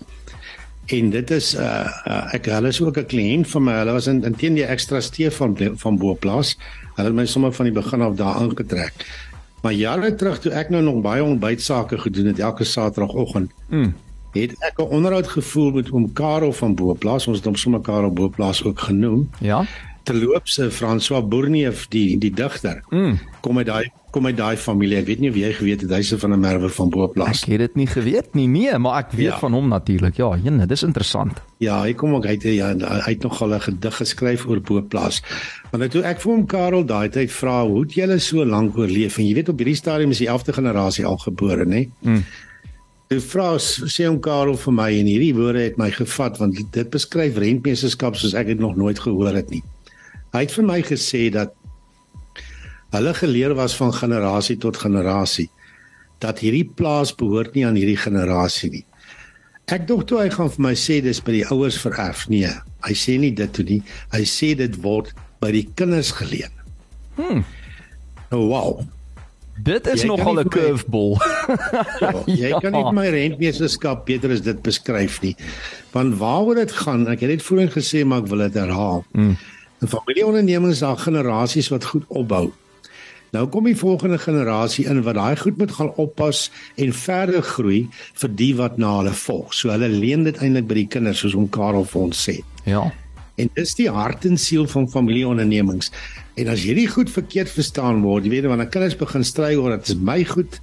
En 0.87 1.11
dit 1.11 1.31
is 1.31 1.55
uh, 1.55 1.88
uh 2.07 2.35
ek 2.35 2.47
hulle 2.53 2.68
is 2.68 2.81
ook 2.83 2.99
'n 2.99 3.07
kliënt 3.07 3.49
van 3.49 3.64
my. 3.64 3.73
Hulle 3.73 3.92
was 3.92 4.07
in 4.07 4.25
intien 4.25 4.55
die 4.55 4.64
ekstra 4.64 5.01
steef 5.01 5.37
van 5.37 5.57
van 5.77 5.99
Boplaas. 5.99 6.57
Hulle 6.94 7.09
het 7.09 7.16
my 7.16 7.27
sommer 7.27 7.53
van 7.53 7.64
die 7.64 7.75
begin 7.75 8.03
af 8.03 8.14
daar 8.14 8.35
aangetrek. 8.35 8.92
Maar 9.62 9.73
jare 9.73 10.14
terug 10.14 10.40
toe 10.40 10.53
ek 10.53 10.68
nou 10.70 10.83
nog 10.83 11.01
baie 11.01 11.25
ontbytsake 11.25 11.99
gedoen 11.99 12.27
het 12.27 12.38
elke 12.38 12.64
Saterdagoggend. 12.64 13.51
Mm. 13.68 13.94
Het 14.33 14.53
ek 14.59 14.79
'n 14.79 14.83
onderhoud 14.83 15.27
gevoel 15.27 15.70
met 15.70 15.90
oom 15.90 16.12
Karel 16.12 16.53
van 16.53 16.75
Boplaas. 16.75 17.27
Ons 17.27 17.37
het 17.37 17.47
hom 17.47 17.57
sommer 17.57 17.81
Karel 17.81 18.12
Boplaas 18.12 18.64
ook 18.64 18.81
genoem. 18.81 19.31
Ja. 19.40 19.64
Terloops, 20.05 20.61
François 20.71 21.23
Bourneef, 21.25 21.87
die 21.88 22.19
die 22.21 22.33
digter. 22.33 22.83
Mm. 22.90 23.19
Kom 23.40 23.59
uit 23.59 23.67
daai 23.67 23.85
kom 24.14 24.29
uit 24.31 24.37
daai 24.38 24.55
familie. 24.61 25.01
Ek 25.01 25.09
weet 25.09 25.23
nie 25.25 25.31
of 25.33 25.38
jy 25.38 25.51
geweet 25.59 25.83
het 25.83 25.93
hy's 25.97 26.12
van 26.23 26.35
'n 26.37 26.40
merwe 26.40 26.69
van 26.71 26.90
Boplaas. 26.90 27.43
Ek 27.43 27.51
het 27.51 27.62
dit 27.64 27.75
nie 27.81 27.87
geweet 27.90 28.35
nie. 28.38 28.47
Nee, 28.47 28.79
maar 28.79 28.99
ek 29.03 29.12
weet 29.12 29.35
ja. 29.35 29.38
van 29.38 29.53
hom 29.53 29.69
natuurlik. 29.69 30.17
Ja, 30.17 30.37
jene, 30.38 30.67
dis 30.67 30.83
interessant. 30.87 31.43
Ja, 31.59 31.83
hy 31.83 31.95
kom 31.95 32.14
ook 32.14 32.27
uit 32.27 32.43
ja, 32.43 32.71
hy 32.79 33.11
het 33.11 33.23
nog 33.23 33.43
al 33.43 33.55
'n 33.55 33.61
gedig 33.61 33.97
geskryf 33.97 34.47
oor 34.47 34.61
Boplaas. 34.61 35.23
Maar 35.71 35.81
nou 35.81 35.90
toe 35.90 36.03
ek 36.03 36.21
vir 36.21 36.33
hom 36.33 36.47
Karel 36.47 36.85
daai 36.85 37.09
tyd 37.09 37.33
vra, 37.33 37.67
"Hoe 37.67 37.83
het 37.83 37.95
julle 37.95 38.19
so 38.19 38.45
lank 38.45 38.79
oorleef?" 38.79 39.19
En 39.19 39.27
jy 39.27 39.35
weet 39.35 39.49
op 39.49 39.59
hierdie 39.59 39.77
stadium 39.77 40.11
is 40.11 40.19
die 40.19 40.29
11de 40.29 40.53
generasie 40.53 41.07
al 41.07 41.17
gebore, 41.17 41.64
nê? 41.64 41.88
Mm. 42.03 42.25
Die 43.09 43.21
vrou 43.21 43.59
sê 43.59 44.07
hom 44.07 44.21
Karel 44.21 44.57
vir 44.57 44.73
my 44.73 44.90
en 44.99 45.07
hierdie 45.07 45.35
woorde 45.35 45.61
het 45.61 45.77
my 45.77 45.90
gevat 45.90 46.38
want 46.38 46.73
dit 46.73 46.90
beskryf 46.90 47.37
rentmeesterskap 47.37 48.17
soos 48.17 48.35
ek 48.35 48.47
dit 48.47 48.59
nog 48.59 48.77
nooit 48.77 48.99
gehoor 48.99 49.35
het 49.35 49.51
nie. 49.51 49.62
Hy 50.35 50.42
het 50.42 50.55
vir 50.57 50.66
my 50.66 50.81
gesê 50.83 51.29
dat 51.31 51.55
hulle 52.94 53.14
geleer 53.14 53.55
was 53.55 53.77
van 53.79 53.92
generasie 53.94 54.57
tot 54.59 54.81
generasie 54.83 55.49
dat 56.23 56.40
hierdie 56.42 56.66
plaas 56.66 57.12
behoort 57.14 57.55
nie 57.55 57.66
aan 57.66 57.79
hierdie 57.79 57.99
generasie 57.99 58.70
nie. 58.73 58.85
Ek 59.73 59.87
dink 59.88 60.07
toe 60.09 60.20
hy 60.20 60.31
gaan 60.33 60.51
vir 60.53 60.64
my 60.66 60.73
sê 60.79 60.99
dis 61.05 61.23
by 61.25 61.38
die 61.38 61.47
ouers 61.53 61.79
vererf. 61.81 62.27
Nee, 62.33 62.51
hy 62.85 62.97
sê 62.99 63.16
nie 63.20 63.33
dit 63.37 63.53
toe 63.55 63.64
nie. 63.68 63.81
Hy 64.12 64.25
sê 64.29 64.53
dit 64.59 64.77
word 64.85 65.14
by 65.40 65.53
die 65.55 65.64
kinders 65.79 66.12
geleen. 66.18 66.53
Hm. 67.16 67.44
Oh, 68.35 68.44
wow. 68.51 68.83
Dit 69.64 69.87
is 69.87 70.03
nogal 70.05 70.40
'n 70.42 70.51
curveball. 70.51 71.14
ja, 72.03 72.11
jy 72.27 72.51
ja. 72.51 72.59
kan 72.59 72.75
nie 72.75 72.85
my 72.92 73.07
rentmeesterskap 73.14 74.03
beter 74.07 74.35
as 74.35 74.42
dit 74.42 74.59
beskryf 74.66 75.20
nie. 75.23 75.37
Want 75.94 76.18
waaroor 76.18 76.59
dit 76.59 76.73
gaan, 76.73 77.07
ek 77.07 77.23
het 77.23 77.38
dit 77.38 77.42
voorheen 77.42 77.70
gesê 77.70 78.03
maar 78.05 78.25
ek 78.25 78.33
wil 78.35 78.42
dit 78.49 78.59
herhaal. 78.59 79.05
Mm. 79.14 79.37
'n 79.85 79.92
Familieondernemings 79.92 80.79
daar 80.79 80.97
generasies 80.97 81.68
wat 81.68 81.85
goed 81.85 82.05
opbou. 82.09 82.53
Nou 83.35 83.49
kom 83.51 83.66
die 83.66 83.77
volgende 83.77 84.18
generasie 84.18 84.87
in 84.87 85.03
wat 85.03 85.16
daai 85.18 85.37
goed 85.37 85.57
moet 85.59 85.73
gaan 85.75 85.90
oppas 86.01 86.51
en 86.81 86.92
verder 86.94 87.42
groei 87.42 87.88
vir 88.23 88.31
die 88.38 88.53
wat 88.57 88.77
na 88.79 88.92
hulle 89.01 89.12
volg. 89.12 89.55
So 89.55 89.73
hulle 89.75 89.88
leen 89.90 90.23
dit 90.25 90.38
eintlik 90.38 90.68
by 90.70 90.77
die 90.79 90.87
kinders 90.87 91.25
soos 91.25 91.35
om 91.35 91.49
Karel 91.51 91.85
vir 91.90 92.01
ons 92.01 92.20
sê. 92.29 92.37
Ja. 92.64 92.85
En 93.35 93.51
dis 93.59 93.75
die 93.75 93.88
hart 93.90 94.25
en 94.25 94.38
siel 94.38 94.68
van 94.70 94.87
familieondernemings. 94.90 95.90
En 96.38 96.49
as 96.49 96.62
hierdie 96.62 96.87
goed 96.88 97.11
verkeerd 97.11 97.51
verstaan 97.51 98.05
word, 98.07 98.25
jy 98.25 98.37
weet 98.37 98.47
wanneer 98.53 98.70
kinders 98.70 98.97
begin 99.01 99.27
stry 99.27 99.53
oor 99.59 99.75
dit 99.75 99.90
is 99.90 99.99
my 99.99 100.20
goed 100.31 100.61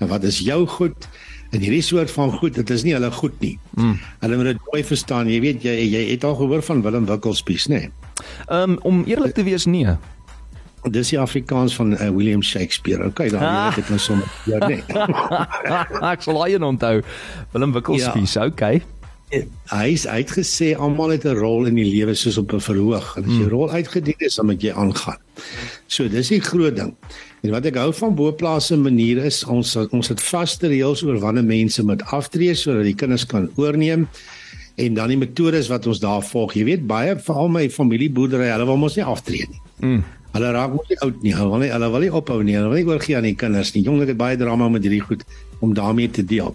en 0.00 0.12
wat 0.12 0.24
is 0.28 0.42
jou 0.44 0.66
goed? 0.66 1.08
En 1.50 1.64
hierdie 1.64 1.82
soort 1.82 2.12
van 2.14 2.30
goed, 2.36 2.54
dit 2.54 2.70
is 2.70 2.84
nie 2.84 2.92
hulle 2.94 3.10
goed 3.10 3.40
nie. 3.40 3.56
Mm. 3.74 3.96
Hulle 4.20 4.36
moet 4.36 4.52
dit 4.52 4.68
mooi 4.68 4.84
verstaan. 4.84 5.32
Jy 5.32 5.40
weet 5.40 5.64
jy 5.64 5.74
jy 5.88 6.04
het 6.12 6.24
al 6.24 6.36
gehoor 6.38 6.62
van 6.62 6.84
Willem 6.84 7.08
Wikkelspies, 7.08 7.66
nê? 7.72 7.80
Nee? 7.88 7.99
Um 8.48 8.78
om 8.82 9.04
eerlik 9.06 9.34
te 9.34 9.42
wees 9.42 9.66
nee. 9.66 9.96
Dis 10.88 11.10
die 11.12 11.18
Afrikaans 11.20 11.74
van 11.76 11.92
uh, 11.92 12.08
William 12.08 12.42
Shakespeare. 12.42 13.04
Okay, 13.04 13.28
dan 13.28 13.42
weet 13.42 13.84
ek 13.84 13.90
nou 13.92 13.98
sommer 14.00 14.28
ja 14.48 14.60
nee. 14.66 14.80
ek 16.14 16.24
sal 16.24 16.40
hy 16.40 16.56
onthou. 16.56 17.02
Willem 17.52 17.76
Wikkelspies, 17.76 18.38
ja. 18.38 18.46
okay. 18.48 18.80
Hy 19.30 19.86
is 19.94 20.08
uitgesê 20.10 20.72
almal 20.74 21.12
het 21.14 21.24
'n 21.24 21.36
rol 21.38 21.68
in 21.70 21.76
die 21.78 21.86
lewe 21.86 22.14
soos 22.14 22.38
op 22.38 22.52
'n 22.52 22.60
verhoog. 22.60 23.16
En 23.16 23.24
as 23.24 23.30
jy 23.30 23.44
mm. 23.44 23.52
rol 23.52 23.70
uitgedien 23.70 24.18
is, 24.18 24.34
dan 24.34 24.46
moet 24.46 24.62
jy 24.62 24.72
aangaan. 24.72 25.20
So 25.86 26.08
dis 26.08 26.28
die 26.28 26.40
groot 26.40 26.76
ding. 26.76 26.96
En 27.42 27.50
wat 27.50 27.64
ek 27.64 27.76
hou 27.76 27.92
van 27.92 28.14
boplaas 28.14 28.66
se 28.66 28.76
manier 28.76 29.24
is 29.24 29.44
ons 29.44 29.76
ons 29.76 30.08
het 30.08 30.20
vaste 30.20 30.66
reëls 30.66 31.04
oor 31.06 31.18
wanneer 31.18 31.44
mense 31.44 31.82
moet 31.82 32.02
aftree 32.02 32.54
sodat 32.54 32.84
die 32.84 32.94
kinders 32.94 33.26
kan 33.26 33.50
oorneem 33.56 34.08
en 34.80 34.96
dan 34.96 35.12
die 35.12 35.18
metodes 35.20 35.68
wat 35.68 35.86
ons 35.90 36.00
daar 36.00 36.22
volg. 36.24 36.54
Jy 36.56 36.64
weet 36.68 36.86
baie 36.88 37.16
veral 37.20 37.50
my 37.52 37.66
familieboerdery, 37.72 38.48
hulle 38.54 38.68
wil 38.68 38.80
mos 38.80 38.96
nie 38.96 39.04
aftree 39.04 39.48
nie. 39.50 39.60
Mm. 39.80 40.00
Hulle 40.30 40.52
raak 40.54 40.76
mos 40.76 40.88
nie 40.90 41.00
oud 41.04 41.24
nie. 41.24 41.34
Hulle 41.36 41.50
wil 41.50 41.64
nie 41.64 41.72
hulle 41.74 41.90
wil 41.92 42.06
nie 42.06 42.12
ophou 42.20 42.38
nie. 42.46 42.56
Hulle 42.56 42.70
wil 42.70 42.80
nie 42.80 42.88
oorgie 42.88 43.16
aan 43.18 43.28
die 43.28 43.36
kinders 43.38 43.74
nie. 43.74 43.84
Jongelik 43.86 44.14
het 44.14 44.20
baie 44.20 44.38
drama 44.40 44.70
met 44.72 44.86
hierdie 44.86 45.02
goed 45.04 45.26
om 45.60 45.74
daarmee 45.76 46.10
te 46.10 46.24
deel. 46.24 46.54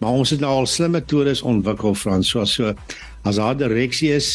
Maar 0.00 0.18
ons 0.20 0.34
het 0.34 0.42
nou 0.42 0.50
al 0.50 0.66
slim 0.68 0.96
metodes 0.96 1.44
ontwikkel 1.46 1.94
Frans, 1.96 2.32
so 2.32 2.44
so 2.48 2.74
as 3.24 3.38
daar 3.40 3.56
direksie 3.56 4.10
is 4.12 4.32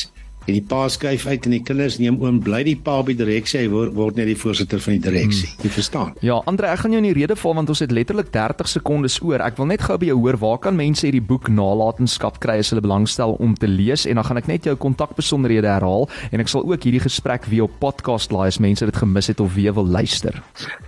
en 0.49 0.57
die 0.57 0.65
pa 0.65 0.87
skuif 0.91 1.25
uit 1.29 1.45
en 1.47 1.55
die 1.55 1.61
kinders 1.65 1.99
neem 2.01 2.17
oom 2.23 2.39
bly 2.43 2.63
die 2.65 2.75
pa 2.75 2.99
op 3.03 3.09
die 3.11 3.17
direksie 3.17 3.61
hy 3.63 3.69
word, 3.71 3.93
word 3.97 4.19
net 4.19 4.29
die 4.29 4.37
voorsitter 4.39 4.81
van 4.83 4.97
die 4.97 5.03
direksie. 5.03 5.49
Hmm. 5.51 5.63
jy 5.65 5.71
verstaan? 5.75 6.13
Ja 6.25 6.39
Andre 6.49 6.71
ek 6.73 6.83
gaan 6.83 6.95
jou 6.95 7.01
in 7.03 7.09
die 7.09 7.15
rede 7.17 7.37
val 7.39 7.55
want 7.59 7.71
ons 7.71 7.83
het 7.83 7.93
letterlik 7.95 8.31
30 8.33 8.71
sekondes 8.71 9.19
oor. 9.25 9.43
Ek 9.45 9.59
wil 9.59 9.69
net 9.69 9.83
gou 9.85 9.97
by 10.01 10.09
jou 10.09 10.17
hoor 10.23 10.39
waar 10.41 10.59
kan 10.63 10.77
mense 10.77 11.05
hierdie 11.05 11.23
boek 11.23 11.49
nalatenskap 11.53 12.39
kry 12.43 12.59
as 12.63 12.71
hulle 12.73 12.83
belangstel 12.85 13.35
om 13.43 13.55
te 13.59 13.69
lees? 13.69 14.07
En 14.09 14.19
dan 14.19 14.27
gaan 14.27 14.41
ek 14.41 14.49
net 14.51 14.69
jou 14.69 14.75
kontakbesonderhede 14.79 15.69
herhaal 15.69 16.09
en 16.31 16.43
ek 16.43 16.51
sal 16.51 16.65
ook 16.65 16.87
hierdie 16.87 17.03
gesprek 17.03 17.47
weer 17.51 17.67
op 17.67 17.77
podcast 17.83 18.33
laai 18.35 18.47
as 18.49 18.59
mense 18.63 18.85
dit 18.85 19.01
gemis 19.03 19.29
het 19.31 19.43
of 19.43 19.53
weer 19.57 19.75
wil 19.77 19.87
luister. 19.87 20.41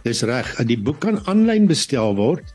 Dis 0.06 0.24
reg. 0.28 0.54
Die 0.68 0.80
boek 0.80 1.02
kan 1.04 1.20
aanlyn 1.30 1.68
bestel 1.70 2.16
word 2.18 2.46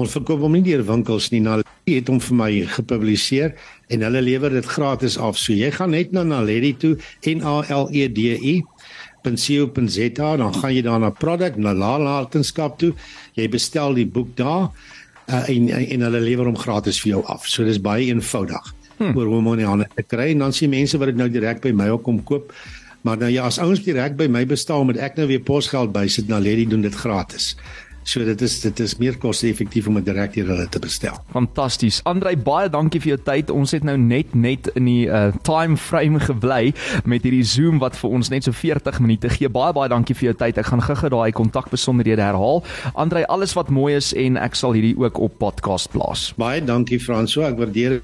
Ons 0.00 0.14
verkoop 0.16 0.40
hom 0.46 0.54
nie 0.56 0.64
deur 0.64 0.82
winkels 0.88 1.28
nie. 1.32 1.42
Naledi 1.44 1.98
het 1.98 2.08
hom 2.08 2.20
vir 2.24 2.36
my 2.38 2.50
gepubliseer 2.72 3.52
en 3.92 4.04
hulle 4.06 4.22
lewer 4.24 4.54
dit 4.56 4.68
gratis 4.76 5.18
af. 5.20 5.36
So 5.36 5.52
jy 5.56 5.68
gaan 5.74 5.92
net 5.92 6.14
na 6.16 6.24
Naledi 6.24 6.72
toe 6.80 6.94
N 7.28 7.44
A 7.44 7.60
L 7.76 7.90
E 7.92 8.06
D 8.08 8.32
I 8.40 8.56
.co.za 9.20 10.28
dan 10.40 10.54
gaan 10.54 10.72
jy 10.72 10.82
daar 10.86 11.00
na 11.02 11.10
product 11.12 11.60
na 11.60 11.74
nalatenskap 11.76 12.78
toe. 12.80 12.94
Jy 13.36 13.50
bestel 13.52 13.98
die 13.98 14.08
boek 14.08 14.32
daar 14.40 14.70
uh, 15.28 15.44
en 15.44 15.68
en 15.68 16.06
hulle 16.08 16.22
lewer 16.24 16.48
hom 16.48 16.56
gratis 16.56 17.00
vir 17.04 17.18
jou 17.18 17.24
af. 17.28 17.44
So 17.44 17.68
dis 17.68 17.80
baie 17.80 18.08
eenvoudig. 18.08 18.74
Hmm. 19.00 19.16
oor 19.16 19.30
hoe 19.32 19.36
om 19.40 19.54
nie 19.56 19.64
aan 19.64 19.86
te 19.96 20.04
kry 20.04 20.26
en 20.34 20.42
dan 20.44 20.52
sien 20.52 20.68
mense 20.68 20.98
wat 21.00 21.08
dit 21.08 21.16
nou 21.16 21.28
direk 21.32 21.62
by 21.64 21.72
my 21.72 21.88
ook 21.88 22.02
kom 22.04 22.18
koop. 22.24 22.52
Maar 23.00 23.16
nou 23.22 23.30
ja, 23.32 23.46
as 23.48 23.56
ouens 23.58 23.80
direk 23.80 24.18
by 24.18 24.26
my 24.28 24.42
bestel 24.44 24.84
met 24.84 24.98
ek 25.00 25.16
nou 25.16 25.24
weer 25.30 25.40
posgeld 25.40 25.92
bysit, 25.94 26.28
na 26.28 26.36
Lady 26.36 26.66
doen 26.68 26.84
dit 26.84 26.94
gratis. 26.94 27.54
So 28.10 28.24
dit 28.26 28.40
is 28.42 28.56
dit 28.64 28.80
is 28.82 28.96
meer 28.98 29.14
koste-effektief 29.22 29.86
om 29.86 29.94
dit 30.00 30.08
direk 30.08 30.34
hier 30.34 30.48
hulle 30.50 30.64
te 30.72 30.80
bestel. 30.82 31.14
Fantasties. 31.30 32.00
Andrei, 32.10 32.32
baie 32.34 32.66
dankie 32.72 32.98
vir 33.04 33.12
jou 33.12 33.18
tyd. 33.28 33.52
Ons 33.54 33.70
het 33.76 33.86
nou 33.86 33.94
net 34.00 34.34
net 34.34 34.66
in 34.74 34.88
die 34.88 35.04
uh, 35.06 35.28
time 35.46 35.78
frame 35.78 36.18
gebly 36.24 36.72
met 37.06 37.22
hierdie 37.22 37.46
Zoom 37.46 37.78
wat 37.78 37.94
vir 38.00 38.16
ons 38.18 38.32
net 38.34 38.48
so 38.48 38.56
40 38.56 38.98
minute 39.04 39.30
gee. 39.36 39.50
Baie 39.52 39.76
baie 39.76 39.92
dankie 39.92 40.16
vir 40.18 40.32
jou 40.32 40.36
tyd. 40.42 40.58
Ek 40.58 40.72
gaan 40.72 40.82
gou-gou 40.82 41.12
daai 41.14 41.30
kontakbesonderhede 41.38 42.26
herhaal. 42.26 42.64
Andrei, 42.98 43.22
alles 43.30 43.54
wat 43.54 43.70
mooi 43.70 43.94
is 43.94 44.10
en 44.18 44.40
ek 44.42 44.58
sal 44.58 44.74
hierdie 44.74 44.96
ook 44.98 45.22
op 45.22 45.38
podcast 45.38 45.94
plaas. 45.94 46.32
Baie 46.40 46.64
dankie 46.66 46.98
Franso. 46.98 47.46
Ek 47.46 47.62
waardeer 47.62 48.00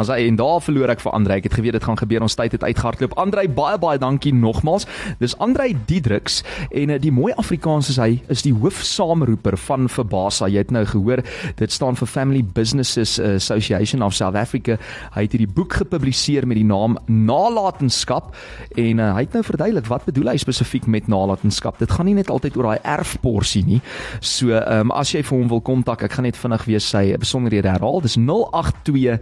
As 0.00 0.08
hy 0.08 0.22
en 0.24 0.38
daar 0.40 0.62
verloor 0.64 0.88
ek 0.94 1.02
vir 1.04 1.12
Andrei. 1.12 1.36
Ek 1.42 1.50
het 1.50 1.56
geweet 1.58 1.76
dit 1.76 1.84
gaan 1.84 1.98
gebeur. 2.00 2.24
Ons 2.24 2.36
tyd 2.38 2.54
het 2.56 2.62
uitgehardloop. 2.64 3.12
Andrei, 3.20 3.44
baie 3.52 3.76
baie 3.80 4.00
dankie 4.00 4.32
nogmaals. 4.32 4.86
Dis 5.20 5.34
Andrei 5.36 5.74
Diedriks 5.88 6.40
en 6.70 6.94
uh, 6.94 6.96
die 7.00 7.12
mooi 7.12 7.34
Afrikaans 7.36 7.90
is 7.92 7.98
hy 8.00 8.22
is 8.32 8.44
die 8.46 8.54
hoofsaamroeper 8.56 9.58
van 9.66 9.90
Verbasa. 9.92 10.48
Jy 10.48 10.64
het 10.64 10.72
nou 10.72 10.84
gehoor, 10.88 11.20
dit 11.58 11.74
staan 11.74 11.98
vir 12.00 12.08
Family 12.08 12.40
Businesses 12.40 13.18
Association 13.20 14.02
of 14.06 14.16
South 14.16 14.38
Africa. 14.38 14.78
Hy 15.12 15.26
het 15.26 15.36
hierdie 15.36 15.50
boek 15.50 15.76
gepubliseer 15.82 16.48
met 16.48 16.56
die 16.62 16.66
naam 16.68 16.96
Nalatenskap 17.12 18.32
en 18.80 19.04
uh, 19.04 19.12
hy 19.18 19.26
het 19.26 19.36
nou 19.36 19.44
verduidelik 19.44 19.92
wat 19.92 20.08
bedoel 20.08 20.32
hy 20.32 20.38
spesifiek 20.40 20.88
met 20.88 21.12
nalatenskap. 21.12 21.76
Dit 21.82 21.92
gaan 21.92 22.08
nie 22.08 22.16
net 22.16 22.32
altyd 22.32 22.56
oor 22.56 22.72
daai 22.72 22.92
erfporsie 22.96 23.66
nie. 23.68 23.82
So, 24.20 24.56
ehm 24.56 24.88
um, 24.88 24.96
as 25.02 25.12
jy 25.12 25.20
vir 25.26 25.36
hom 25.36 25.48
wil 25.50 25.62
kontak, 25.64 26.04
ek 26.06 26.16
gaan 26.16 26.30
net 26.30 26.38
vinnig 26.38 26.64
weer 26.68 26.80
sy 26.80 27.08
besonderhede 27.20 27.68
herhaal. 27.74 28.00
Dis 28.04 28.16
082 28.16 29.20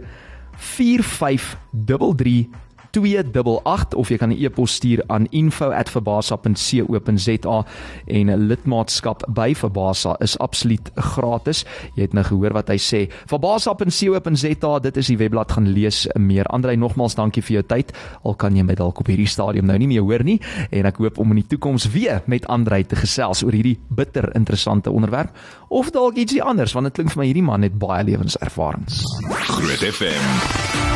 4533 0.57 2.49
288 2.91 3.95
of 3.95 4.09
jy 4.09 4.17
kan 4.17 4.29
'n 4.29 4.43
e-pos 4.43 4.73
stuur 4.73 5.03
aan 5.07 5.27
info@verbasa.co.za 5.29 7.65
en 8.05 8.29
'n 8.29 8.47
lidmaatskap 8.47 9.23
by 9.29 9.55
Verbasa 9.55 10.15
is 10.19 10.37
absoluut 10.37 10.91
gratis. 10.95 11.65
Jy 11.95 12.01
het 12.01 12.13
nou 12.13 12.23
gehoor 12.23 12.53
wat 12.53 12.67
hy 12.67 12.77
sê. 12.77 13.11
Verbasa.co.za, 13.25 14.79
dit 14.79 14.97
is 14.97 15.07
die 15.07 15.17
webblad 15.17 15.51
gaan 15.51 15.67
lees 15.67 16.07
meer. 16.13 16.45
Andrei 16.45 16.75
nogmaals 16.75 17.15
dankie 17.15 17.43
vir 17.43 17.53
jou 17.53 17.63
tyd. 17.63 17.97
Al 18.23 18.35
kan 18.35 18.55
jy 18.55 18.63
my 18.63 18.75
dalk 18.75 18.99
op 18.99 19.07
hierdie 19.07 19.27
stadium 19.27 19.65
nou 19.65 19.77
nie 19.77 19.87
meer 19.87 20.01
hoor 20.01 20.23
nie 20.23 20.41
en 20.69 20.85
ek 20.85 20.97
hoop 20.97 21.17
om 21.17 21.29
in 21.29 21.41
die 21.41 21.47
toekoms 21.47 21.91
weer 21.91 22.21
met 22.25 22.47
Andrei 22.47 22.83
te 22.83 22.95
gesels 22.95 23.43
oor 23.43 23.55
hierdie 23.55 23.79
bitter 23.89 24.31
interessante 24.35 24.91
onderwerp 24.91 25.35
of 25.69 25.91
dalk 25.91 26.15
ietsie 26.15 26.43
anders 26.43 26.73
want 26.73 26.85
dit 26.85 26.99
klink 26.99 27.11
vir 27.11 27.21
my 27.21 27.27
hierdie 27.29 27.45
man 27.45 27.61
het 27.61 27.77
baie 27.79 28.03
lewenservarings. 28.03 29.03
Groot 29.47 29.85
FM 29.93 30.90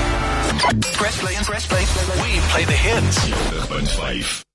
Press 0.59 1.19
play 1.19 1.35
and 1.35 1.45
press 1.45 1.65
play. 1.67 1.81
We 2.21 2.39
play 2.49 2.65
the 2.65 2.71
hits. 2.71 3.95
5. 3.95 4.45